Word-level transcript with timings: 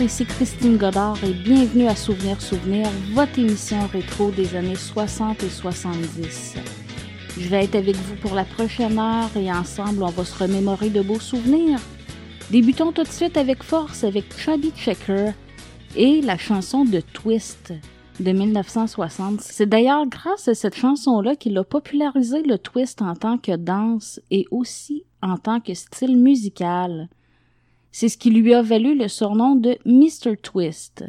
ici 0.00 0.24
Christine 0.24 0.78
Godard 0.78 1.22
et 1.22 1.34
bienvenue 1.34 1.86
à 1.86 1.94
Souvenir 1.94 2.40
Souvenir, 2.40 2.88
votre 3.12 3.38
émission 3.38 3.86
rétro 3.88 4.30
des 4.30 4.56
années 4.56 4.74
60 4.74 5.42
et 5.42 5.50
70. 5.50 6.56
Je 7.38 7.48
vais 7.48 7.64
être 7.64 7.74
avec 7.74 7.96
vous 7.96 8.16
pour 8.16 8.34
la 8.34 8.44
prochaine 8.44 8.98
heure 8.98 9.28
et 9.36 9.52
ensemble 9.52 10.02
on 10.02 10.08
va 10.08 10.24
se 10.24 10.42
remémorer 10.42 10.88
de 10.88 11.02
beaux 11.02 11.20
souvenirs. 11.20 11.80
Débutons 12.50 12.92
tout 12.92 13.02
de 13.02 13.08
suite 13.08 13.36
avec 13.36 13.62
force 13.62 14.02
avec 14.02 14.34
Chubby 14.38 14.72
Checker 14.74 15.32
et 15.96 16.22
la 16.22 16.38
chanson 16.38 16.86
de 16.86 17.00
Twist 17.00 17.74
de 18.20 18.32
1960. 18.32 19.42
C'est 19.42 19.68
d'ailleurs 19.68 20.06
grâce 20.06 20.48
à 20.48 20.54
cette 20.54 20.76
chanson-là 20.76 21.36
qu'il 21.36 21.58
a 21.58 21.64
popularisé 21.64 22.42
le 22.42 22.56
twist 22.56 23.02
en 23.02 23.14
tant 23.14 23.36
que 23.36 23.54
danse 23.54 24.18
et 24.30 24.46
aussi 24.50 25.04
en 25.20 25.36
tant 25.36 25.60
que 25.60 25.74
style 25.74 26.16
musical. 26.16 27.10
C'est 27.92 28.08
ce 28.08 28.18
qui 28.18 28.30
lui 28.30 28.54
a 28.54 28.62
valu 28.62 28.96
le 28.96 29.08
surnom 29.08 29.56
de 29.56 29.76
Mr. 29.84 30.36
Twist. 30.36 31.04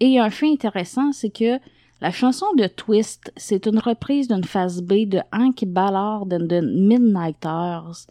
Et 0.00 0.18
un 0.18 0.30
fait 0.30 0.50
intéressant, 0.50 1.12
c'est 1.12 1.30
que 1.30 1.58
la 2.00 2.10
chanson 2.10 2.46
de 2.56 2.66
Twist, 2.66 3.32
c'est 3.36 3.66
une 3.66 3.78
reprise 3.78 4.28
d'une 4.28 4.44
phase 4.44 4.82
B 4.82 5.08
de 5.08 5.20
Hank 5.32 5.64
Ballard 5.64 6.26
and 6.30 6.46
the 6.48 6.62
Midnighters. 6.62 8.06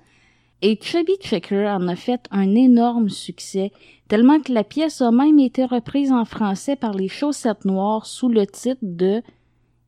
Et 0.61 0.79
Chubby 0.81 1.13
Checker 1.21 1.67
en 1.67 1.87
a 1.87 1.95
fait 1.95 2.27
un 2.31 2.55
énorme 2.55 3.09
succès, 3.09 3.71
tellement 4.07 4.39
que 4.39 4.51
la 4.51 4.63
pièce 4.63 5.01
a 5.01 5.11
même 5.11 5.37
été 5.37 5.65
reprise 5.65 6.11
en 6.11 6.25
français 6.25 6.75
par 6.75 6.93
les 6.93 7.07
Chaussettes 7.07 7.65
Noires 7.65 8.07
sous 8.07 8.29
le 8.29 8.47
titre 8.47 8.79
de, 8.81 9.21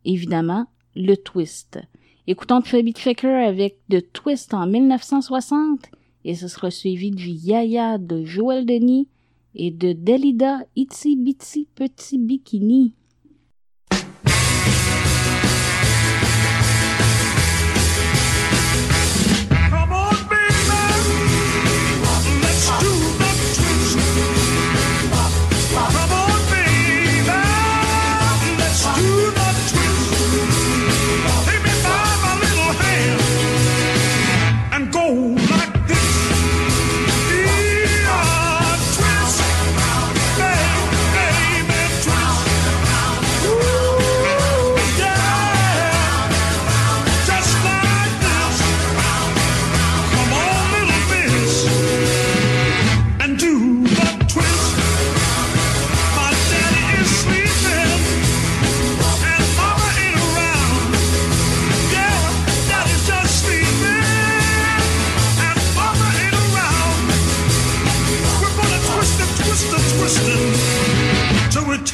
évidemment, 0.05 0.67
Le 0.95 1.15
Twist. 1.15 1.79
Écoutons 2.27 2.61
Chubby 2.61 2.93
Checker 2.93 3.33
avec 3.33 3.79
The 3.89 4.11
Twist 4.13 4.53
en 4.53 4.67
1960 4.67 5.89
et 6.27 6.35
ce 6.35 6.49
sera 6.49 6.69
suivi 6.69 7.09
du 7.09 7.29
Yaya 7.29 7.97
de 7.97 8.25
Joël 8.25 8.65
Denis 8.65 9.07
et 9.55 9.71
de 9.71 9.93
Delida 9.93 10.59
Itsy 10.75 11.15
Bitsy 11.15 11.67
Petit 11.73 12.17
Bikini. 12.17 12.93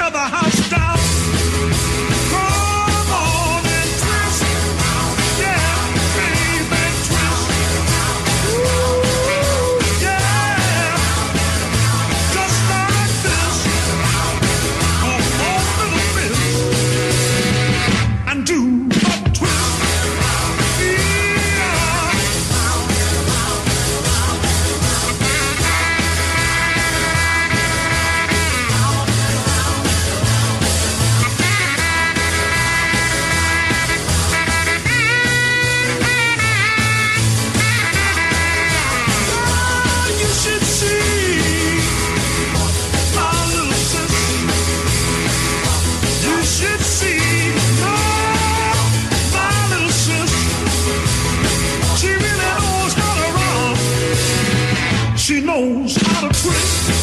to 0.06 0.12
the. 0.12 0.43
knows 55.62 55.96
how 55.98 56.28
to 56.28 56.42
drink. 56.42 57.03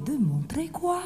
de 0.00 0.12
montrer 0.12 0.68
quoi? 0.68 1.02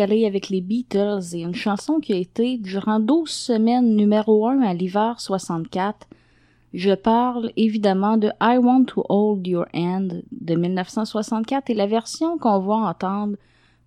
aller 0.00 0.26
avec 0.26 0.48
les 0.48 0.60
Beatles 0.60 1.34
et 1.34 1.40
une 1.40 1.54
chanson 1.54 2.00
qui 2.00 2.12
a 2.12 2.16
été 2.16 2.58
durant 2.58 3.00
12 3.00 3.28
semaines 3.28 3.96
numéro 3.96 4.46
1 4.46 4.60
à 4.62 4.74
l'hiver 4.74 5.20
64. 5.20 6.06
Je 6.74 6.94
parle 6.94 7.50
évidemment 7.56 8.16
de 8.16 8.30
I 8.40 8.58
Want 8.58 8.84
to 8.84 9.04
Hold 9.08 9.46
Your 9.46 9.66
Hand 9.74 10.22
de 10.30 10.54
1964 10.54 11.70
et 11.70 11.74
la 11.74 11.86
version 11.86 12.38
qu'on 12.38 12.58
va 12.58 12.74
entendre, 12.74 13.36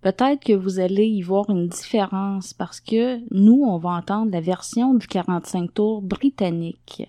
peut-être 0.00 0.44
que 0.44 0.52
vous 0.52 0.80
allez 0.80 1.06
y 1.06 1.22
voir 1.22 1.48
une 1.48 1.68
différence 1.68 2.52
parce 2.52 2.80
que 2.80 3.18
nous, 3.30 3.62
on 3.64 3.78
va 3.78 3.90
entendre 3.90 4.32
la 4.32 4.40
version 4.40 4.94
du 4.94 5.06
45 5.06 5.72
tours 5.72 6.02
britannique. 6.02 7.08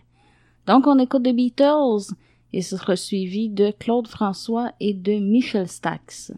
Donc 0.67 0.87
on 0.87 0.99
écoute 0.99 1.23
The 1.23 1.35
Beatles 1.35 2.13
et 2.53 2.61
ce 2.61 2.77
sera 2.77 2.95
suivi 2.95 3.49
de 3.49 3.71
Claude 3.71 4.07
François 4.07 4.71
et 4.79 4.93
de 4.93 5.13
Michel 5.13 5.67
Stax. 5.67 6.31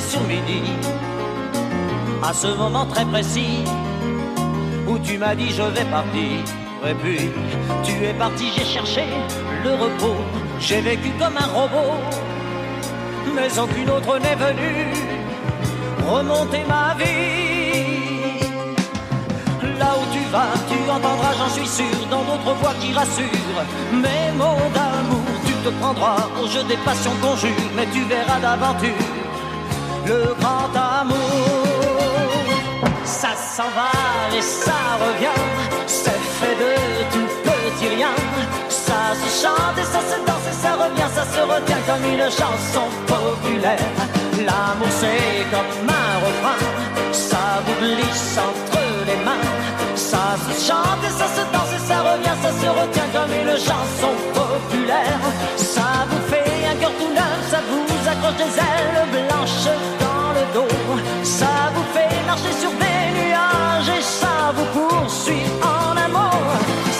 Sur. 0.00 0.20
À 2.22 2.32
ce 2.32 2.46
moment 2.46 2.86
très 2.86 3.04
précis 3.04 3.64
où 4.88 4.98
tu 4.98 5.18
m'as 5.18 5.34
dit 5.34 5.50
je 5.50 5.62
vais 5.62 5.84
partir. 5.84 6.38
Et 6.86 6.94
puis 6.94 7.30
tu 7.84 8.04
es 8.04 8.14
parti, 8.14 8.46
j'ai 8.56 8.64
cherché 8.64 9.04
le 9.62 9.72
repos. 9.74 10.16
J'ai 10.60 10.80
vécu 10.80 11.10
comme 11.18 11.36
un 11.36 11.46
robot, 11.46 11.94
mais 13.34 13.58
aucune 13.58 13.90
autre 13.90 14.18
n'est 14.18 14.36
venue 14.36 14.92
remonter 16.08 16.62
ma 16.68 16.94
vie. 16.94 17.14
Là 19.78 19.90
où 19.98 20.04
tu 20.12 20.20
vas, 20.30 20.52
tu 20.68 20.90
entendras, 20.90 21.32
j'en 21.38 21.48
suis 21.48 21.66
sûr, 21.66 22.06
dans 22.10 22.22
d'autres 22.22 22.54
voix 22.60 22.74
qui 22.80 22.92
rassurent. 22.92 23.64
Mes 23.92 24.32
mots 24.36 24.68
d'amour, 24.74 25.24
tu 25.46 25.52
te 25.64 25.70
prendras 25.80 26.28
au 26.40 26.46
jeu 26.46 26.62
des 26.64 26.76
passions 26.78 27.16
conjures, 27.20 27.70
mais 27.76 27.86
tu 27.92 28.04
verras 28.04 28.38
d'aventure 28.40 29.03
le 30.06 30.34
grand 30.40 30.70
amour. 31.00 31.66
Ça 33.04 33.30
s'en 33.54 33.70
va 33.78 33.90
et 34.36 34.42
ça 34.42 34.80
revient, 35.04 35.42
c'est 35.86 36.22
fait 36.38 36.56
de 36.64 36.72
tout 37.12 37.28
petit 37.44 37.88
rien. 37.96 38.14
Ça 38.68 39.14
se 39.20 39.42
chante 39.42 39.76
et 39.78 39.84
ça 39.84 40.00
se 40.10 40.16
danse 40.26 40.46
et 40.50 40.56
ça 40.62 40.72
revient, 40.82 41.10
ça 41.14 41.24
se 41.34 41.40
retient 41.40 41.82
comme 41.86 42.04
une 42.12 42.28
chanson 42.40 42.86
populaire. 43.06 43.90
L'amour 44.46 44.92
c'est 45.00 45.46
comme 45.52 45.88
un 45.88 46.14
refrain, 46.26 46.60
ça 47.12 47.62
vous 47.64 47.76
glisse 47.84 48.38
entre 48.38 48.82
les 49.06 49.16
mains. 49.24 49.48
Ça 49.94 50.36
se 50.44 50.66
chante 50.66 51.02
et 51.08 51.14
ça 51.20 51.26
se 51.36 51.42
danse 51.52 51.72
et 51.76 51.86
ça 51.88 51.93
des 58.32 58.58
ailes 58.58 59.06
blanches 59.12 59.68
dans 60.00 60.32
le 60.36 60.44
dos. 60.54 60.74
Ça 61.22 61.70
vous 61.74 61.84
fait 61.94 62.26
marcher 62.26 62.52
sur 62.52 62.70
des 62.70 63.02
nuages 63.18 63.88
et 63.98 64.02
ça 64.02 64.52
vous 64.56 64.66
poursuit 64.76 65.44
en 65.62 65.96
amour. 65.96 66.46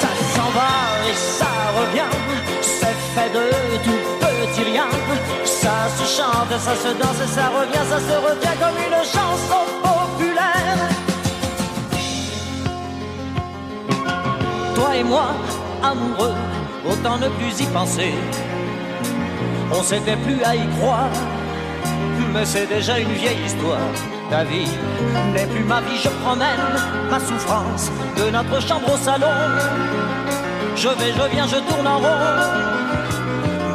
Ça 0.01 0.09
s'en 0.35 0.51
va 0.59 0.75
et 1.09 1.15
ça 1.15 1.53
revient, 1.79 2.13
c'est 2.61 2.97
fait 3.15 3.31
de 3.31 3.45
tout 3.85 4.03
petit 4.21 4.65
rien. 4.71 4.89
Ça 5.45 5.89
se 5.97 6.05
chante, 6.17 6.53
ça 6.59 6.75
se 6.75 6.89
danse 7.01 7.21
et 7.25 7.29
ça 7.29 7.49
revient, 7.49 7.85
ça 7.89 7.99
se 7.99 8.17
retient 8.27 8.57
comme 8.61 8.79
une 8.87 9.05
chanson 9.17 9.63
populaire. 9.83 10.89
Toi 14.75 14.97
et 14.97 15.05
moi, 15.05 15.29
amoureux, 15.83 16.35
autant 16.87 17.19
ne 17.19 17.29
plus 17.29 17.61
y 17.61 17.67
penser. 17.67 18.13
On 19.73 19.83
s'était 19.83 20.17
plus 20.17 20.43
à 20.45 20.55
y 20.55 20.67
croire, 20.79 21.11
mais 22.33 22.45
c'est 22.45 22.67
déjà 22.67 22.99
une 22.99 23.13
vieille 23.13 23.45
histoire. 23.47 23.79
Ta 24.31 24.45
vie 24.45 24.69
n'est 25.35 25.47
plus 25.47 25.65
ma 25.65 25.81
vie, 25.81 25.99
je 26.03 26.09
promène 26.25 26.65
ma 27.11 27.21
souffrance 27.21 27.91
de 28.17 28.31
notre 28.31 28.61
chambre 28.67 28.93
au 28.93 28.97
salon. 28.97 29.27
Je 30.77 30.89
vais, 30.89 31.13
je 31.13 31.35
viens, 31.35 31.47
je 31.47 31.57
tourne 31.69 31.87
en 31.87 31.99
rond 31.99 32.25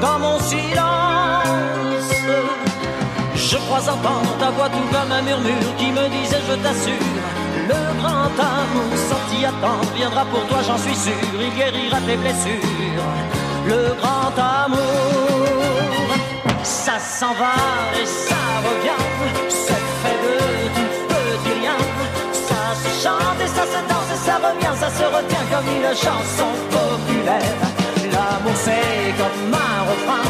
dans 0.01 0.19
mon 0.19 0.39
silence. 0.39 1.45
Je 3.35 3.57
crois 3.57 3.79
entendre 3.79 4.37
ta 4.39 4.49
voix 4.51 4.69
tout 4.69 4.87
comme 4.91 5.11
un 5.11 5.21
murmure 5.21 5.75
qui 5.77 5.91
me 5.91 6.07
disait 6.09 6.41
je 6.49 6.55
t'assure. 6.55 6.93
Le 7.67 8.01
grand 8.01 8.31
amour 8.39 8.99
à 9.45 9.51
temps 9.61 9.81
viendra 9.95 10.25
pour 10.25 10.45
toi, 10.47 10.59
j'en 10.65 10.77
suis 10.77 10.95
sûr. 10.95 11.13
Il 11.39 11.53
guérira 11.55 11.99
tes 12.01 12.17
blessures. 12.17 13.03
Le 13.67 13.95
grand 13.99 14.33
amour, 14.37 15.38
ça 16.69 16.99
s'en 16.99 17.33
va 17.33 17.55
et 17.99 18.05
ça 18.05 18.43
revient. 18.67 19.03
C'est 19.49 19.85
fait 20.01 20.19
de 20.25 20.35
tout 20.75 20.91
petit 21.09 21.53
rien. 21.61 21.79
Ça 22.31 22.63
se 22.83 22.91
chante 23.03 23.39
et 23.43 23.47
ça 23.47 23.65
se 23.73 23.79
danse 23.89 24.09
et 24.13 24.21
ça 24.27 24.35
revient, 24.37 24.75
ça 24.79 24.89
se 24.89 25.03
retient 25.03 25.45
comme 25.51 25.67
une 25.77 25.91
chanson 26.05 26.49
populaire. 26.69 27.57
L'amour 28.13 28.57
c'est 28.65 29.13
comme 29.17 29.53
un 29.53 29.81
refrain, 29.89 30.29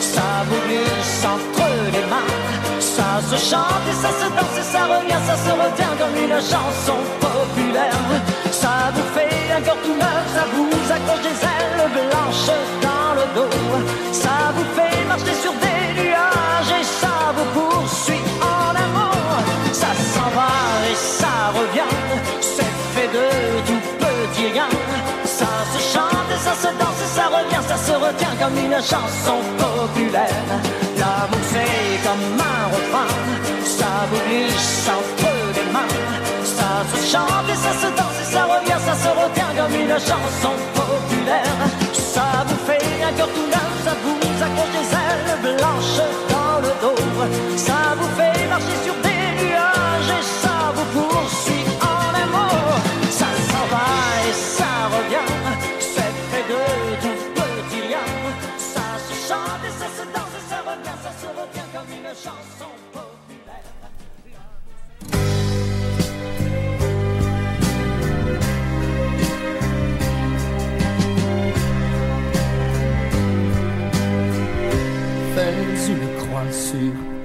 ça 0.00 0.28
vous 0.48 0.60
glisse 0.68 1.24
entre 1.34 1.68
les 1.94 2.06
mains. 2.12 2.32
Ça 2.78 3.10
se 3.28 3.36
chante 3.50 3.84
et 3.90 3.98
ça 4.04 4.10
se 4.20 4.28
danse 4.36 4.56
et 4.62 4.66
ça 4.74 4.82
revient, 4.94 5.22
ça 5.26 5.36
se 5.44 5.50
retient 5.50 5.94
comme 5.98 6.16
une 6.16 6.38
chanson 6.52 6.98
populaire. 7.18 8.06
Ça 8.52 8.92
vous 8.94 9.08
fait 9.14 9.52
un 9.56 9.60
cœur 9.60 9.76
tout 9.82 9.94
neuf, 9.94 10.24
ça 10.34 10.44
vous 10.54 10.92
accroche 10.94 11.22
des 11.22 11.38
ailes 11.52 11.90
blanches 11.90 12.79
Ça 13.32 14.52
vous 14.56 14.64
fait 14.74 15.04
marcher 15.06 15.34
sur 15.40 15.52
des 15.52 16.02
nuages 16.02 16.72
et 16.80 16.84
ça 16.84 17.32
vous 17.36 17.60
poursuit 17.60 18.24
en 18.42 18.70
amour. 18.74 19.14
Ça 19.72 19.86
s'en 20.12 20.28
va 20.34 20.50
et 20.90 20.96
ça 20.96 21.52
revient, 21.54 21.94
c'est 22.40 22.74
fait 22.94 23.06
de 23.06 23.26
tout 23.66 23.82
petit 24.00 24.46
rien. 24.52 24.68
Ça 25.24 25.46
se 25.72 25.80
chante 25.94 26.28
et 26.34 26.38
ça 26.38 26.54
se 26.54 26.70
danse 26.80 27.00
et 27.04 27.10
ça 27.16 27.26
revient, 27.28 27.64
ça 27.68 27.76
se 27.76 27.92
retient 27.92 28.34
comme 28.40 28.58
une 28.58 28.82
chanson 28.82 29.38
populaire. 29.58 30.48
L'amour 30.98 31.44
c'est 31.52 32.02
comme 32.02 32.40
un 32.40 32.66
refrain, 32.74 33.10
ça 33.64 33.92
vous 34.10 34.20
glisse 34.28 34.88
entre 34.88 35.32
les 35.54 35.72
mains. 35.72 35.94
Ça 36.42 36.82
se 36.92 37.12
chante 37.12 37.48
et 37.48 37.54
ça 37.54 37.72
se 37.82 37.88
danse 37.96 38.18
et 38.22 38.32
ça 38.32 38.42
revient, 38.44 38.80
ça 38.84 38.94
se 38.94 39.08
retient 39.08 39.52
comme 39.56 39.74
une 39.80 39.98
chanson 40.10 40.52
populaire. 40.74 41.89
Ailes 45.62 46.00
blanches 46.00 46.19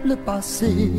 le 0.05 0.15
passé. 0.15 0.91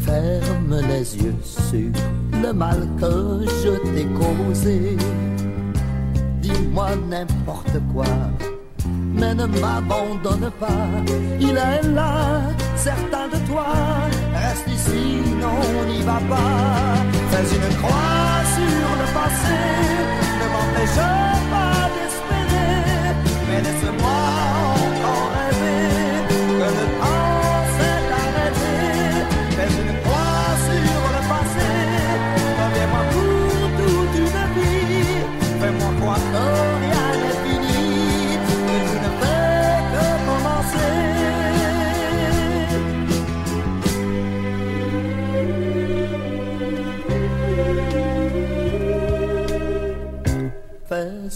Ferme 0.00 0.80
les 0.88 1.16
yeux 1.16 1.34
sur 1.42 1.90
le 2.42 2.52
mal 2.52 2.88
que 3.00 3.44
je 3.62 3.72
t'ai 3.92 4.06
causé. 4.20 4.96
Dis-moi 6.42 6.90
n'importe 7.08 7.78
quoi, 7.92 8.04
mais 9.14 9.34
ne 9.34 9.46
m'abandonne 9.46 10.50
pas. 10.60 10.88
Il 11.40 11.56
est 11.56 11.82
là, 11.94 12.42
certain 12.76 13.28
de 13.28 13.38
toi. 13.48 13.66
Reste 14.34 14.68
ici, 14.68 15.22
non, 15.40 15.60
n'y 15.90 16.02
va 16.02 16.20
pas. 16.28 16.96
Fais 17.30 17.56
une 17.56 17.76
croix 17.78 17.93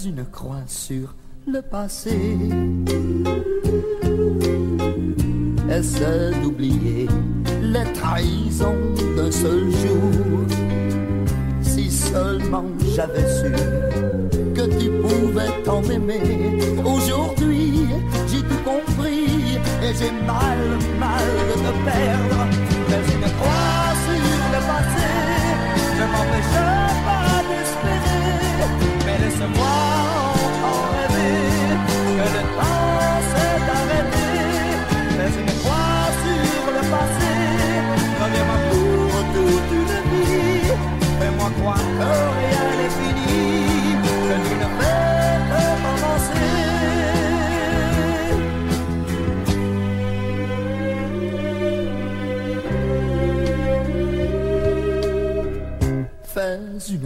une 0.08 0.24
croix 0.24 0.64
sur 0.66 1.14
le 1.46 1.60
passé. 1.60 2.16
Essaie 5.70 6.30
d'oublier 6.42 7.06
les 7.60 7.92
trahisons 7.92 8.94
d'un 9.16 9.30
seul 9.30 9.70
jour? 9.70 10.46
Si 11.60 11.90
seulement 11.90 12.64
j'avais 12.94 13.28
su 13.38 13.52
que 14.54 14.64
tu 14.80 14.88
pouvais 15.02 15.52
tant 15.64 15.82
m'aimer. 15.82 16.58
Aujourd'hui, 16.84 17.88
j'ai 18.28 18.42
tout 18.50 18.62
compris 18.64 19.58
et 19.84 19.92
j'ai 19.98 20.12
mal, 20.26 20.60
mal 20.98 21.28
de 21.48 21.54
te 21.64 21.72
perdre. 21.84 22.40
Mais 22.88 23.02
une 23.14 23.28
croix 23.36 23.90
sur 24.04 24.24
le 24.54 24.60
passé 24.68 25.08
ne 25.98 26.04
m'empêche 26.12 26.77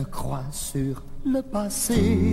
une 0.02 0.09
croix 0.11 0.44
sur 0.50 1.02
le 1.25 1.42
passé. 1.42 2.32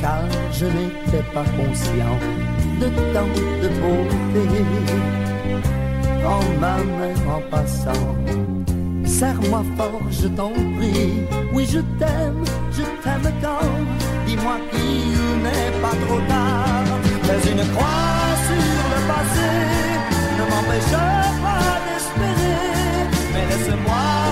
Car 0.00 0.24
je 0.52 0.66
n'étais 0.66 1.24
pas 1.34 1.44
conscient 1.58 2.18
de 2.80 2.88
tant 3.14 3.30
de 3.62 3.68
beauté. 3.80 4.46
En 6.24 6.42
ma 6.60 6.76
main 6.98 7.16
en 7.36 7.40
passant, 7.50 8.08
serre-moi 9.04 9.62
fort, 9.76 10.02
je 10.10 10.28
t'en 10.28 10.52
prie. 10.76 11.26
Oui, 11.52 11.66
je 11.70 11.80
t'aime, 11.98 12.42
je 12.72 12.82
t'aime 13.02 13.32
tant. 13.42 13.70
Dis-moi 14.26 14.56
qu'il 14.70 15.42
n'est 15.44 15.74
pas 15.82 15.96
trop 16.04 16.20
tard. 16.28 16.88
Mais 17.26 17.50
une 17.52 17.64
croix 17.74 18.28
sur 18.46 18.82
le 18.94 19.00
passé 19.10 19.50
ne 20.38 20.44
m'empêche 20.50 20.92
pas 21.44 21.74
d'espérer. 21.86 22.78
Mais 23.32 23.46
laisse-moi 23.50 24.27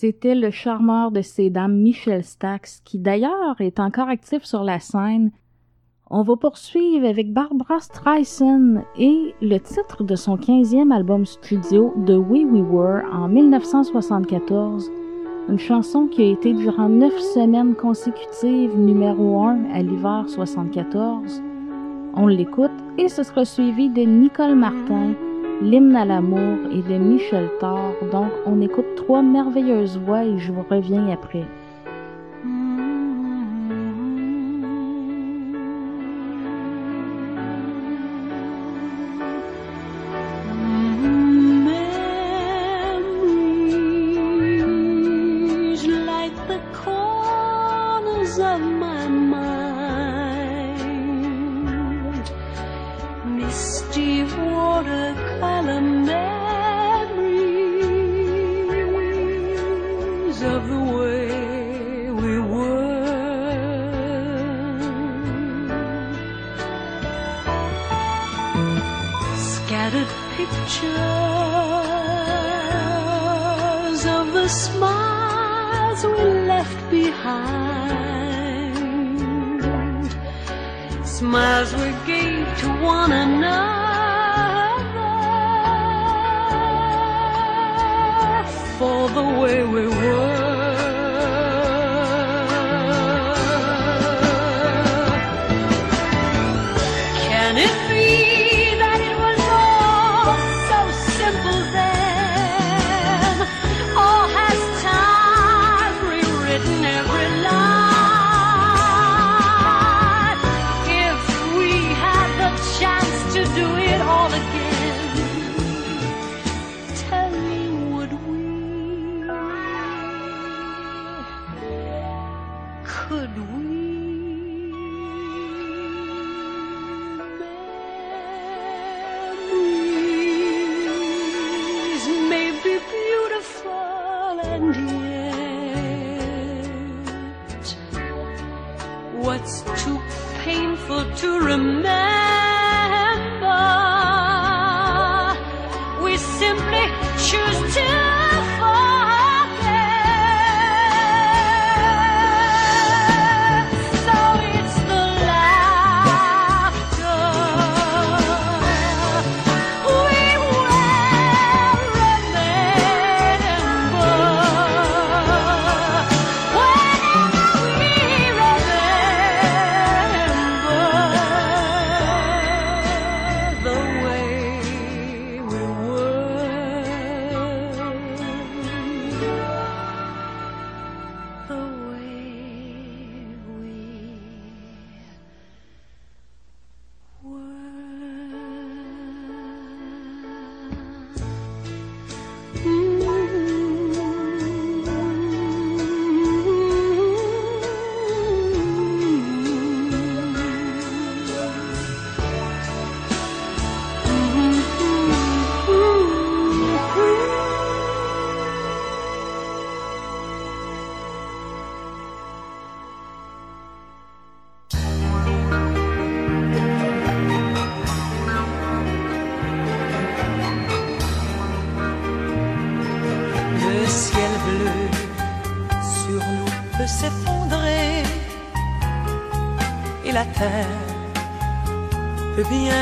C'était 0.00 0.34
le 0.34 0.50
charmeur 0.50 1.10
de 1.10 1.20
ces 1.20 1.50
dames 1.50 1.76
Michel 1.76 2.24
Stax, 2.24 2.80
qui 2.86 2.98
d'ailleurs 2.98 3.60
est 3.60 3.78
encore 3.78 4.08
actif 4.08 4.44
sur 4.44 4.64
la 4.64 4.80
scène. 4.80 5.30
On 6.08 6.22
va 6.22 6.36
poursuivre 6.36 7.06
avec 7.06 7.34
Barbara 7.34 7.80
Streisand 7.80 8.82
et 8.98 9.34
le 9.42 9.58
titre 9.58 10.02
de 10.02 10.16
son 10.16 10.38
15e 10.38 10.90
album 10.90 11.26
studio 11.26 11.92
The 12.06 12.16
Way 12.16 12.46
We 12.46 12.62
Were 12.62 13.02
en 13.12 13.28
1974, 13.28 14.90
une 15.50 15.58
chanson 15.58 16.06
qui 16.06 16.22
a 16.22 16.30
été 16.32 16.54
durant 16.54 16.88
neuf 16.88 17.18
semaines 17.34 17.74
consécutives 17.74 18.74
numéro 18.78 19.42
1 19.42 19.64
à 19.70 19.82
l'hiver 19.82 20.24
74. 20.28 21.42
On 22.14 22.26
l'écoute 22.26 22.70
et 22.96 23.10
ce 23.10 23.22
sera 23.22 23.44
suivi 23.44 23.90
de 23.90 24.00
Nicole 24.00 24.54
Martin, 24.54 25.12
L'hymne 25.62 25.94
à 25.94 26.06
l'amour 26.06 26.56
et 26.72 26.80
de 26.80 26.96
Michel 26.96 27.50
Thor. 27.60 27.92
Donc 28.10 28.30
on 28.46 28.62
écoute 28.62 28.94
trois 28.96 29.20
merveilleuses 29.20 29.98
voix 29.98 30.24
et 30.24 30.38
je 30.38 30.52
vous 30.52 30.64
reviens 30.70 31.08
après. 31.08 31.44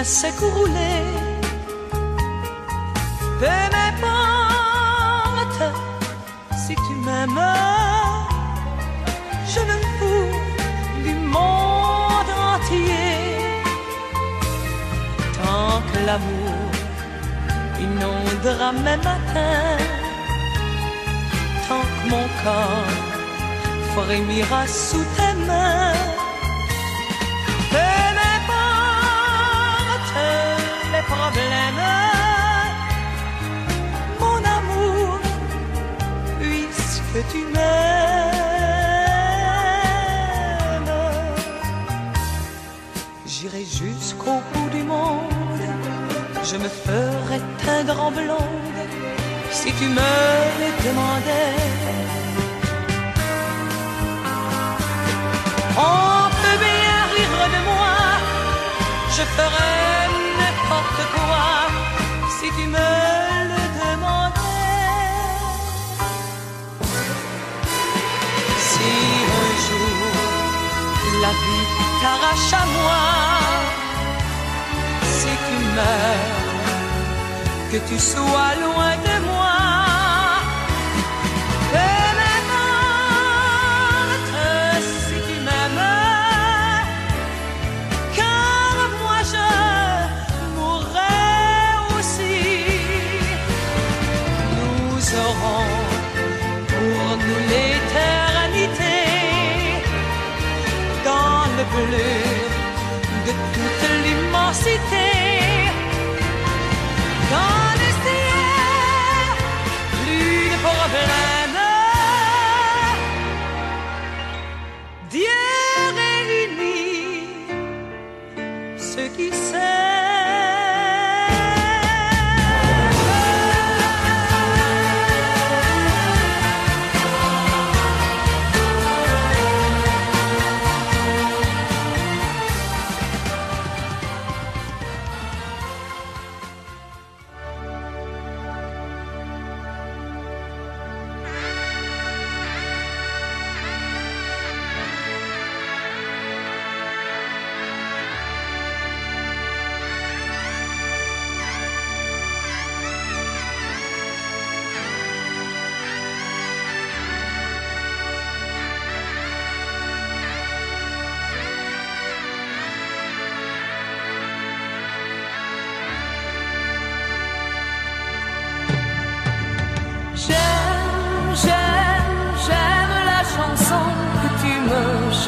S'écrouler. 0.08 1.04
Peu 3.40 3.58
m'importe 3.74 5.64
si 6.62 6.74
tu 6.74 6.94
m'aimes, 7.04 7.54
je 9.52 9.60
me 9.68 9.78
fous 9.96 10.32
du 11.04 11.14
monde 11.36 12.32
entier. 12.52 13.12
Tant 15.42 15.76
que 15.90 15.98
l'amour 16.06 16.62
inondera 17.86 18.72
mes 18.72 19.00
matins, 19.08 19.78
tant 21.68 21.84
que 21.94 22.04
mon 22.10 22.26
corps 22.42 22.96
frémira 23.94 24.66
sous 24.66 25.06
tes 25.16 25.27
tu 37.32 37.38
m'aimes. 37.54 37.58
J'irai 43.26 43.64
jusqu'au 43.64 44.42
bout 44.52 44.70
du 44.70 44.82
monde, 44.82 45.66
je 46.44 46.56
me 46.56 46.68
ferai 46.68 47.40
teindre 47.64 48.02
en 48.02 48.10
blonde 48.10 48.80
si 49.50 49.72
tu 49.72 49.86
me 49.98 50.12
le 50.60 50.68
demandais. 50.86 51.56
On 55.76 56.28
peut 56.40 56.58
bien 56.68 56.96
rire 57.14 57.38
de 57.54 57.60
moi, 57.70 57.96
je 59.16 59.22
ferai 59.36 59.74
n'importe 60.40 61.02
quoi 61.14 61.48
si 62.38 62.46
tu 62.56 62.64
me 62.68 62.97
la 71.28 71.34
vie 71.44 71.66
t'arrache 72.00 72.52
à 72.62 72.64
moi, 72.76 73.04
si 75.16 75.32
tu 75.46 75.56
meurs, 75.76 76.56
que 77.70 77.78
tu 77.88 77.98
sois 78.12 78.52
loin 78.64 78.94
de 79.06 79.07
de 101.86 103.32
toute 103.54 103.90
l'immensité. 104.04 105.07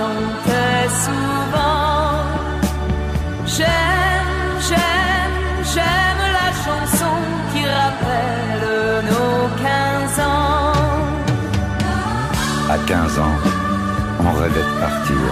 Chantais 0.01 0.89
souvent. 1.05 2.13
J'aime, 3.55 4.35
j'aime, 4.69 5.39
j'aime 5.73 6.23
la 6.39 6.49
chanson 6.65 7.15
qui 7.51 7.63
rappelle 7.79 8.67
nos 9.11 9.41
15 9.65 10.21
ans. 10.33 10.73
À 12.75 12.79
15 12.87 13.19
ans, 13.27 13.39
on 14.27 14.33
rêvait 14.41 14.67
de 14.71 14.75
partir, 14.85 15.27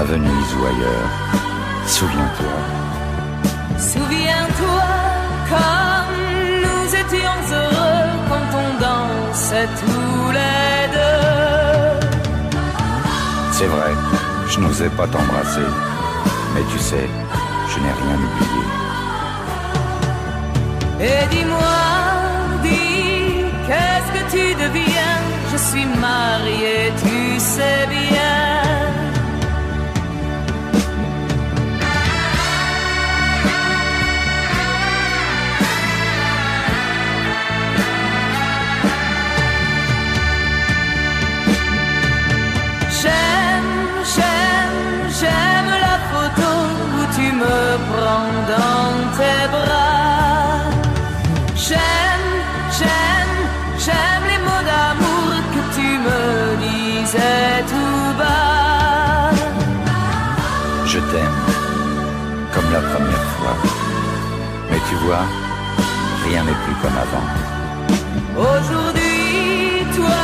à 0.00 0.02
Venise 0.04 0.52
ou 0.58 0.62
ailleurs. 0.72 1.10
Souviens-toi, 1.86 2.56
Souviens-toi 3.92 4.90
comme 5.52 6.18
nous 6.64 6.86
étions 7.02 7.40
heureux 7.60 8.08
quand 8.28 8.48
on 8.64 8.70
dansait 8.86 9.68
tous 9.80 10.32
les 10.38 10.59
c'est 13.60 13.66
vrai, 13.66 13.92
je 14.48 14.58
n'osais 14.58 14.88
pas 14.88 15.06
t'embrasser. 15.06 15.68
Mais 16.54 16.62
tu 16.72 16.78
sais, 16.78 17.06
je 17.70 17.76
n'ai 17.82 17.94
rien 18.02 18.18
oublié. 18.26 18.64
Et 21.08 21.22
dis-moi, 21.34 21.76
dis, 22.62 23.44
qu'est-ce 23.66 24.10
que 24.16 24.22
tu 24.34 24.44
deviens? 24.64 25.18
Je 25.52 25.58
suis 25.68 25.88
marié, 26.08 26.90
tu 27.04 27.38
sais 27.38 27.86
bien. 27.96 28.59
Rien 66.24 66.44
n'est 66.44 66.60
plus 66.64 66.74
comme 66.82 66.96
avant. 66.96 67.26
Aujourd'hui, 68.36 69.84
toi, 69.96 70.22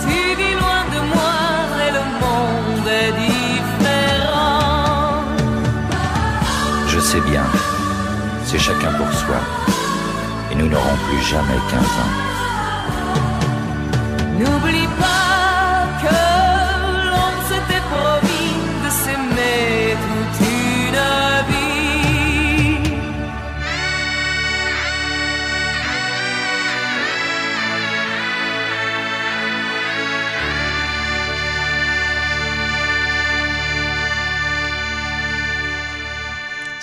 tu 0.00 0.16
vis 0.38 0.54
loin 0.54 0.82
de 0.94 1.00
moi 1.12 1.34
et 1.84 1.90
le 1.98 2.04
monde 2.22 2.88
est 2.88 3.12
différent. 3.26 4.44
Je 6.86 7.00
sais 7.00 7.20
bien, 7.20 7.44
c'est 8.44 8.58
chacun 8.60 8.92
pour 8.92 9.12
soi. 9.12 9.40
Et 10.52 10.54
nous 10.54 10.68
n'aurons 10.68 10.96
plus 11.08 11.22
jamais 11.22 11.58
15 11.70 11.80
ans. 11.80 12.35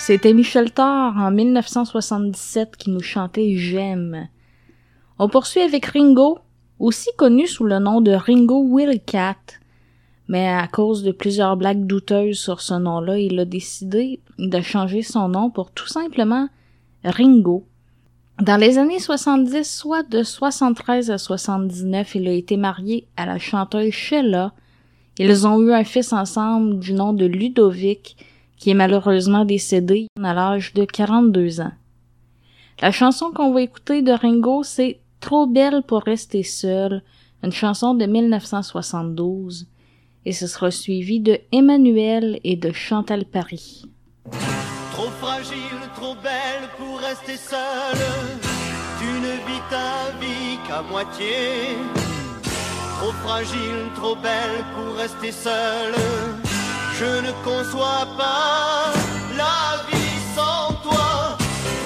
C'était 0.06 0.34
Michel 0.34 0.70
Thor 0.70 1.14
en 1.16 1.30
1977 1.30 2.76
qui 2.76 2.90
nous 2.90 3.00
chantait 3.00 3.56
J'aime. 3.56 4.28
On 5.18 5.30
poursuit 5.30 5.62
avec 5.62 5.86
Ringo, 5.86 6.40
aussi 6.78 7.08
connu 7.16 7.46
sous 7.46 7.64
le 7.64 7.78
nom 7.78 8.02
de 8.02 8.12
Ringo 8.12 8.68
Willcat. 8.68 9.38
Mais 10.28 10.46
à 10.46 10.68
cause 10.68 11.04
de 11.04 11.10
plusieurs 11.10 11.56
blagues 11.56 11.86
douteuses 11.86 12.38
sur 12.38 12.60
ce 12.60 12.74
nom-là, 12.74 13.18
il 13.18 13.40
a 13.40 13.46
décidé 13.46 14.20
de 14.38 14.60
changer 14.60 15.00
son 15.00 15.30
nom 15.30 15.48
pour 15.48 15.70
tout 15.70 15.88
simplement 15.88 16.50
Ringo. 17.02 17.66
Dans 18.42 18.60
les 18.60 18.76
années 18.76 19.00
70, 19.00 19.64
soit 19.64 20.02
de 20.02 20.22
73 20.22 21.12
à 21.12 21.16
79, 21.16 22.14
il 22.16 22.28
a 22.28 22.32
été 22.32 22.58
marié 22.58 23.08
à 23.16 23.24
la 23.24 23.38
chanteuse 23.38 23.92
Sheila. 23.92 24.52
Ils 25.18 25.46
ont 25.46 25.62
eu 25.62 25.72
un 25.72 25.84
fils 25.84 26.12
ensemble 26.12 26.78
du 26.78 26.92
nom 26.92 27.14
de 27.14 27.24
Ludovic, 27.24 28.18
qui 28.56 28.70
est 28.70 28.74
malheureusement 28.74 29.44
décédé 29.44 30.06
à 30.22 30.34
l'âge 30.34 30.74
de 30.74 30.84
42 30.84 31.60
ans. 31.60 31.72
La 32.80 32.90
chanson 32.90 33.30
qu'on 33.32 33.52
va 33.52 33.62
écouter 33.62 34.02
de 34.02 34.12
Ringo, 34.12 34.62
c'est 34.62 35.00
Trop 35.24 35.46
belle 35.46 35.82
pour 35.82 36.02
rester 36.02 36.42
seule, 36.42 37.02
une 37.42 37.50
chanson 37.50 37.94
de 37.94 38.04
1972, 38.04 39.66
et 40.26 40.32
ce 40.32 40.46
sera 40.46 40.70
suivi 40.70 41.18
de 41.18 41.38
Emmanuel 41.50 42.40
et 42.44 42.56
de 42.56 42.72
Chantal 42.72 43.24
Paris. 43.24 43.86
Trop 44.92 45.08
fragile, 45.22 45.80
trop 45.96 46.14
belle 46.22 46.68
pour 46.76 46.98
rester 46.98 47.38
seule. 47.38 47.96
Tu 49.00 49.06
ne 49.06 49.32
vis 49.48 49.62
ta 49.70 50.10
vie 50.20 50.58
qu'à 50.68 50.82
moitié. 50.82 51.78
Trop 52.98 53.12
fragile, 53.24 53.88
trop 53.96 54.16
belle 54.16 54.62
pour 54.74 54.94
rester 54.94 55.32
seule. 55.32 56.43
Je 57.00 57.06
ne 57.26 57.32
conçois 57.42 58.06
pas 58.16 58.92
la 59.36 59.82
vie 59.90 60.20
sans 60.36 60.72
toi. 60.84 61.36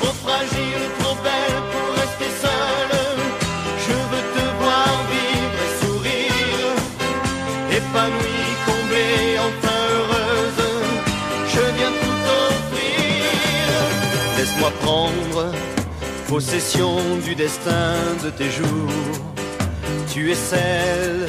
Trop 0.01 0.15
fragile, 0.25 0.85
trop 0.99 1.17
belle 1.27 1.61
pour 1.73 1.89
rester 2.01 2.31
seule. 2.45 2.99
Je 3.87 3.97
veux 4.11 4.25
te 4.37 4.45
voir 4.61 4.91
vivre 5.13 5.61
et 5.67 5.73
sourire. 5.83 6.75
Épanouie, 7.79 8.53
comblée, 8.67 9.39
enfin 9.49 9.79
heureuse. 9.97 10.67
Je 11.55 11.65
viens 11.77 11.95
tout 12.03 12.23
offrir. 12.45 13.79
Laisse-moi 14.37 14.73
prendre 14.83 15.53
possession 16.29 16.99
du 17.25 17.35
destin 17.35 17.95
de 18.23 18.29
tes 18.29 18.51
jours. 18.51 19.15
Tu 20.13 20.33
es 20.33 20.35
celle 20.35 21.27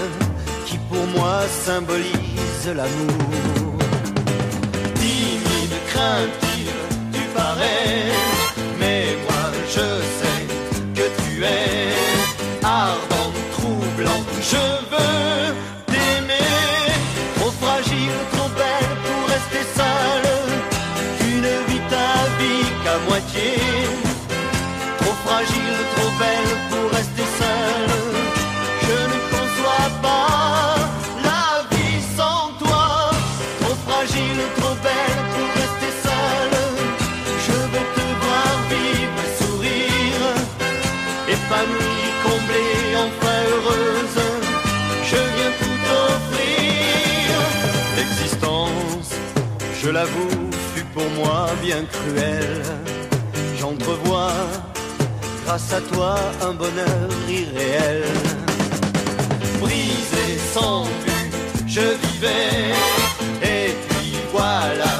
qui 0.65 0.78
pour 0.89 1.06
moi 1.15 1.44
symbolise 1.65 2.68
l'amour. 2.76 3.59
Tu 7.12 7.22
parais, 7.36 8.06
mais 8.80 9.18
moi 9.26 9.52
je 9.68 9.88
sais 10.20 10.42
que 10.96 11.06
tu 11.22 11.44
es 11.44 11.90
ardente, 12.64 13.42
troublante. 13.52 14.34
Je 14.52 14.64
veux 14.92 15.56
t'aimer, 15.88 16.56
trop 17.36 17.52
fragile, 17.62 18.18
trop 18.32 18.50
belle 18.62 18.94
pour 19.06 19.24
rester 19.28 19.64
seule. 19.76 20.32
Tu 21.20 21.30
ne 21.46 21.56
vis 21.68 21.84
ta 21.90 22.12
vie 22.40 22.70
qu'à 22.84 22.98
moitié. 23.10 23.50
Trop 25.00 25.18
fragile, 25.26 25.80
trop 25.96 26.12
belle 26.18 26.68
je 49.89 49.93
l'avoue, 49.93 50.52
fut 50.75 50.86
pour 50.93 51.10
moi 51.19 51.47
bien 51.63 51.84
cruelle. 51.91 52.62
J'entrevois, 53.60 54.34
grâce 55.45 55.73
à 55.73 55.82
toi, 55.82 56.15
un 56.43 56.54
bonheur 56.54 57.10
irréel. 57.28 58.04
Brisé, 59.60 60.28
sans 60.54 60.84
but, 60.84 61.34
je 61.65 61.82
vivais. 62.04 62.75
Et 63.41 63.73
puis 63.88 64.13
voilà 64.32 64.93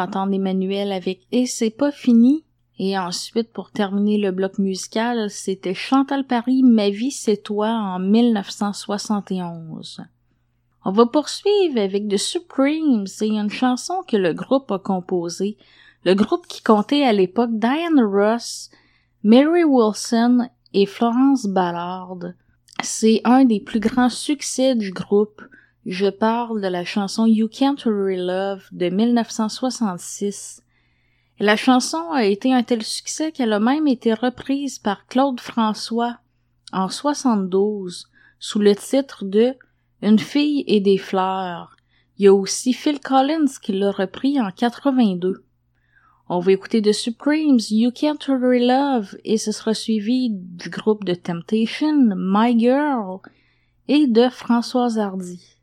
d'entendre 0.00 0.34
Emmanuel 0.34 0.90
avec 0.92 1.20
Et 1.32 1.46
c'est 1.46 1.70
pas 1.70 1.92
fini. 1.92 2.44
Et 2.78 2.98
ensuite, 2.98 3.52
pour 3.52 3.70
terminer 3.70 4.16
le 4.16 4.30
bloc 4.30 4.58
musical, 4.58 5.28
c'était 5.28 5.74
Chantal 5.74 6.26
Paris, 6.26 6.62
Ma 6.62 6.88
vie 6.88 7.10
c'est 7.10 7.42
toi 7.42 7.68
en 7.68 7.98
1971. 7.98 10.00
On 10.86 10.92
va 10.92 11.04
poursuivre 11.04 11.78
avec 11.78 12.08
The 12.08 12.16
Supremes 12.16 13.04
et 13.20 13.26
une 13.26 13.50
chanson 13.50 14.02
que 14.08 14.16
le 14.16 14.32
groupe 14.32 14.72
a 14.72 14.78
composée. 14.78 15.58
Le 16.04 16.14
groupe 16.14 16.46
qui 16.46 16.62
comptait 16.62 17.04
à 17.04 17.12
l'époque 17.12 17.50
Diane 17.52 18.00
Ross, 18.00 18.70
Mary 19.22 19.64
Wilson 19.64 20.48
et 20.72 20.86
Florence 20.86 21.44
Ballard. 21.44 22.32
C'est 22.82 23.20
un 23.24 23.44
des 23.44 23.60
plus 23.60 23.80
grands 23.80 24.08
succès 24.08 24.74
du 24.74 24.90
groupe. 24.90 25.42
Je 25.86 26.10
parle 26.10 26.60
de 26.60 26.68
la 26.68 26.84
chanson 26.84 27.24
You 27.24 27.48
Can't 27.48 27.84
Really 27.86 28.18
Love 28.18 28.68
de 28.70 28.90
1966. 28.90 30.62
La 31.38 31.56
chanson 31.56 32.10
a 32.10 32.24
été 32.24 32.52
un 32.52 32.62
tel 32.62 32.82
succès 32.82 33.32
qu'elle 33.32 33.54
a 33.54 33.60
même 33.60 33.88
été 33.88 34.12
reprise 34.12 34.78
par 34.78 35.06
Claude 35.06 35.40
François 35.40 36.18
en 36.70 36.90
72 36.90 38.08
sous 38.38 38.58
le 38.58 38.76
titre 38.76 39.24
de 39.24 39.54
Une 40.02 40.18
fille 40.18 40.64
et 40.66 40.80
des 40.80 40.98
fleurs. 40.98 41.76
Il 42.18 42.24
y 42.26 42.28
a 42.28 42.34
aussi 42.34 42.74
Phil 42.74 43.00
Collins 43.00 43.48
qui 43.62 43.72
l'a 43.72 43.90
repris 43.90 44.38
en 44.38 44.50
82. 44.50 45.44
On 46.28 46.40
va 46.40 46.52
écouter 46.52 46.82
The 46.82 46.92
Supremes, 46.92 47.58
You 47.70 47.90
Can't 47.90 48.18
Really 48.28 48.66
Love, 48.66 49.16
et 49.24 49.38
ce 49.38 49.50
sera 49.50 49.72
suivi 49.72 50.28
du 50.30 50.68
groupe 50.68 51.04
de 51.04 51.14
Temptation, 51.14 52.12
My 52.14 52.58
Girl, 52.58 53.20
et 53.88 54.06
de 54.06 54.28
Françoise 54.28 54.98
Hardy. 54.98 55.59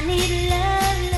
I 0.00 0.06
need 0.06 0.48
love. 0.48 1.09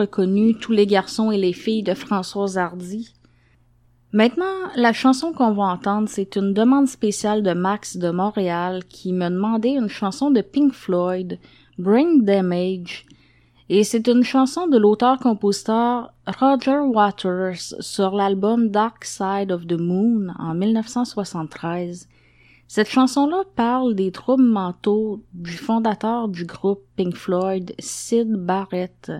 reconnu 0.00 0.54
Tous 0.54 0.72
les 0.72 0.86
garçons 0.86 1.30
et 1.30 1.36
les 1.36 1.52
filles 1.52 1.82
de 1.82 1.94
Françoise 1.94 2.56
Hardy. 2.56 3.12
Maintenant, 4.12 4.70
la 4.74 4.92
chanson 4.92 5.32
qu'on 5.32 5.52
va 5.52 5.64
entendre, 5.64 6.08
c'est 6.08 6.36
une 6.36 6.54
demande 6.54 6.88
spéciale 6.88 7.42
de 7.42 7.52
Max 7.52 7.96
de 7.96 8.10
Montréal 8.10 8.84
qui 8.88 9.12
me 9.12 9.28
demandait 9.28 9.74
une 9.74 9.88
chanson 9.88 10.30
de 10.30 10.40
Pink 10.40 10.72
Floyd, 10.72 11.38
Brain 11.78 12.16
Damage, 12.20 13.06
et 13.68 13.84
c'est 13.84 14.08
une 14.08 14.24
chanson 14.24 14.66
de 14.66 14.78
l'auteur-compositeur 14.78 16.12
Roger 16.26 16.80
Waters 16.80 17.74
sur 17.78 18.16
l'album 18.16 18.70
Dark 18.70 19.04
Side 19.04 19.52
of 19.52 19.66
the 19.66 19.78
Moon 19.78 20.28
en 20.38 20.54
1973. 20.54 22.08
Cette 22.66 22.88
chanson-là 22.88 23.44
parle 23.54 23.94
des 23.94 24.12
troubles 24.12 24.44
mentaux 24.44 25.22
du 25.34 25.52
fondateur 25.52 26.28
du 26.28 26.46
groupe 26.46 26.82
Pink 26.96 27.14
Floyd, 27.14 27.74
Sid 27.78 28.32
Barrett 28.32 29.12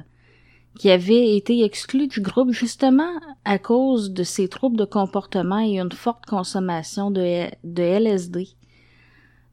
qui 0.79 0.91
avait 0.91 1.37
été 1.37 1.65
exclu 1.65 2.07
du 2.07 2.21
groupe 2.21 2.53
justement 2.53 3.13
à 3.45 3.59
cause 3.59 4.13
de 4.13 4.23
ses 4.23 4.49
troubles 4.49 4.77
de 4.77 4.85
comportement 4.85 5.61
et 5.61 5.79
une 5.79 5.93
forte 5.93 6.27
consommation 6.27 7.11
de, 7.11 7.47
de 7.65 7.83
LSD. 7.83 8.49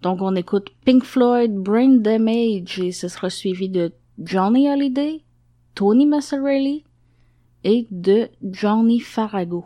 Donc 0.01 0.21
on 0.21 0.35
écoute 0.35 0.69
Pink 0.85 1.03
Floyd, 1.03 1.53
Brain 1.53 1.97
Damage 1.97 2.79
et 2.79 2.91
ce 2.91 3.07
sera 3.07 3.29
suivi 3.29 3.69
de 3.69 3.91
Johnny 4.19 4.69
Holiday, 4.69 5.21
Tony 5.75 6.05
Massarelli 6.05 6.83
et 7.63 7.87
de 7.91 8.29
Johnny 8.43 8.99
Farago. 8.99 9.65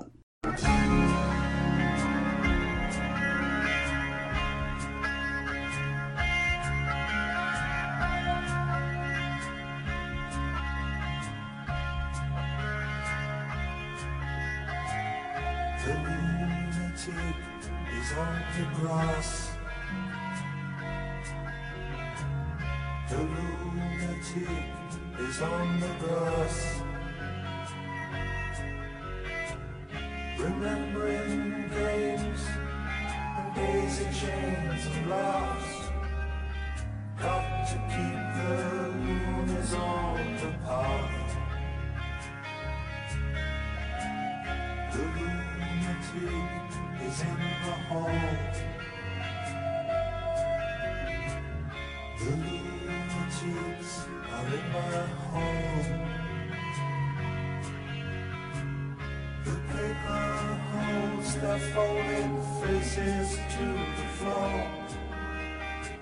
Rolling 61.82 62.38
faces 62.62 63.40
to 63.54 63.66
the 63.98 64.08
floor. 64.18 64.58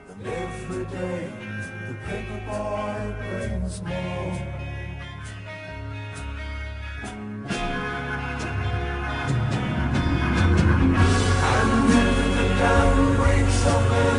And 0.10 0.28
every 0.28 0.86
day 0.86 1.32
the 1.88 1.94
paper 2.06 2.40
boy 2.48 2.98
brings 3.22 3.82
more. 3.82 4.34
And 11.54 11.90
then 11.92 12.16
the 12.38 12.48
dam 12.60 13.16
breaks 13.16 13.62
open 13.66 14.19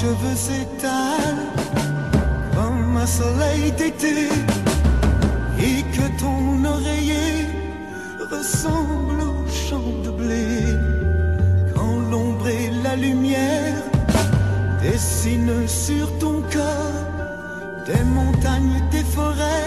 cheveux 0.00 0.36
s'étalent 0.36 1.46
comme 2.54 2.96
un 2.98 3.06
soleil 3.06 3.72
d'été 3.78 4.28
et 5.68 5.78
que 5.94 6.06
ton 6.20 6.64
oreiller 6.76 7.46
ressemble 8.30 9.20
au 9.22 9.38
champ 9.48 9.90
de 10.04 10.10
blé 10.10 10.48
quand 11.74 11.96
l'ombre 12.10 12.48
et 12.48 12.70
la 12.84 12.94
lumière 12.96 13.82
dessinent 14.82 15.66
sur 15.66 16.06
ton 16.18 16.42
corps 16.54 17.06
des 17.86 18.04
montagnes, 18.04 18.82
des 18.90 19.04
forêts. 19.14 19.65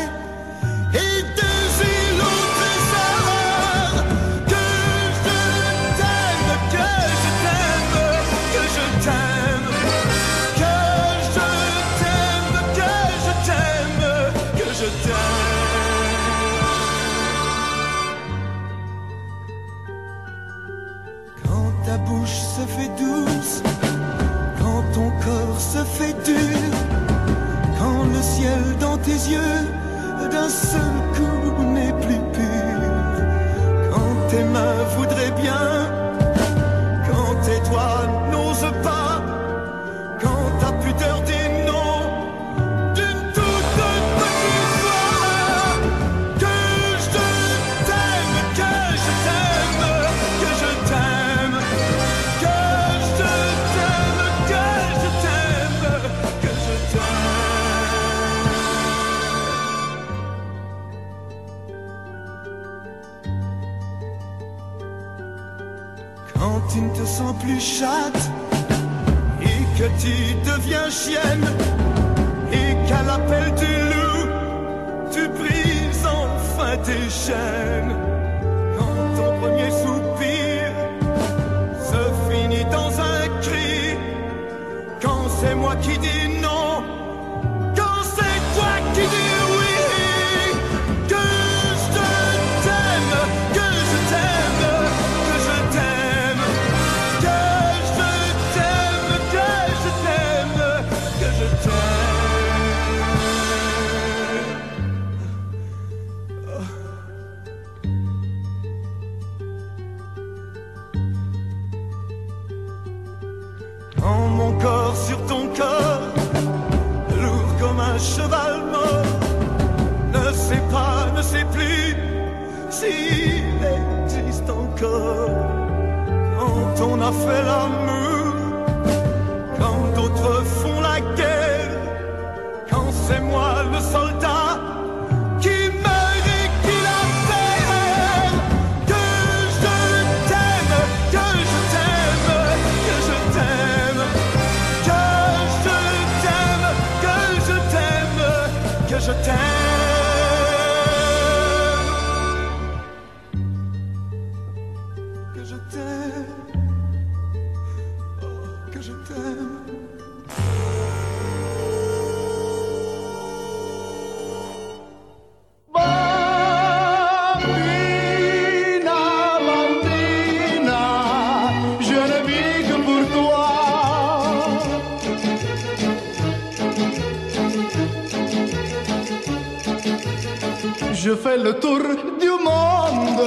Fais 181.24 181.38
le 181.38 181.54
tour 181.54 181.80
du 182.20 182.30
monde 182.30 183.24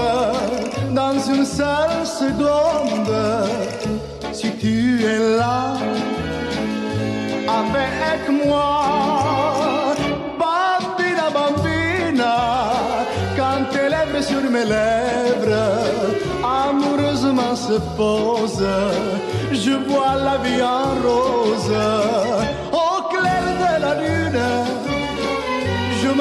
dans 0.91 1.19
une 1.35 1.45
seule 1.45 2.07
seconde. 2.07 3.15
Si 4.33 4.51
tu 4.57 5.05
es 5.05 5.19
là 5.39 5.75
avec 7.61 8.23
moi, 8.45 9.95
bambina, 10.41 11.27
bambina, 11.37 12.37
quand 13.37 13.61
tes 13.73 13.89
lèvres 13.95 14.23
sur 14.23 14.43
mes 14.51 14.65
lèvres 14.65 15.63
amoureusement 16.43 17.55
se 17.55 17.79
posent, 17.97 18.79
je 19.53 19.73
vois 19.89 20.15
la 20.29 20.37
vie 20.39 20.63
en 20.63 20.89
rose 21.07 22.42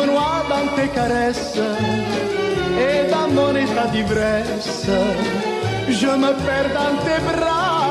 dans 0.05 0.67
tes 0.75 0.87
caresses 0.89 1.57
et 2.77 3.09
dans 3.11 3.27
mon 3.29 3.55
état 3.55 3.87
d'ivresse, 3.91 4.87
je 5.89 6.07
me 6.07 6.31
perds 6.45 6.71
dans 6.79 6.95
tes 7.05 7.21
bras. 7.29 7.81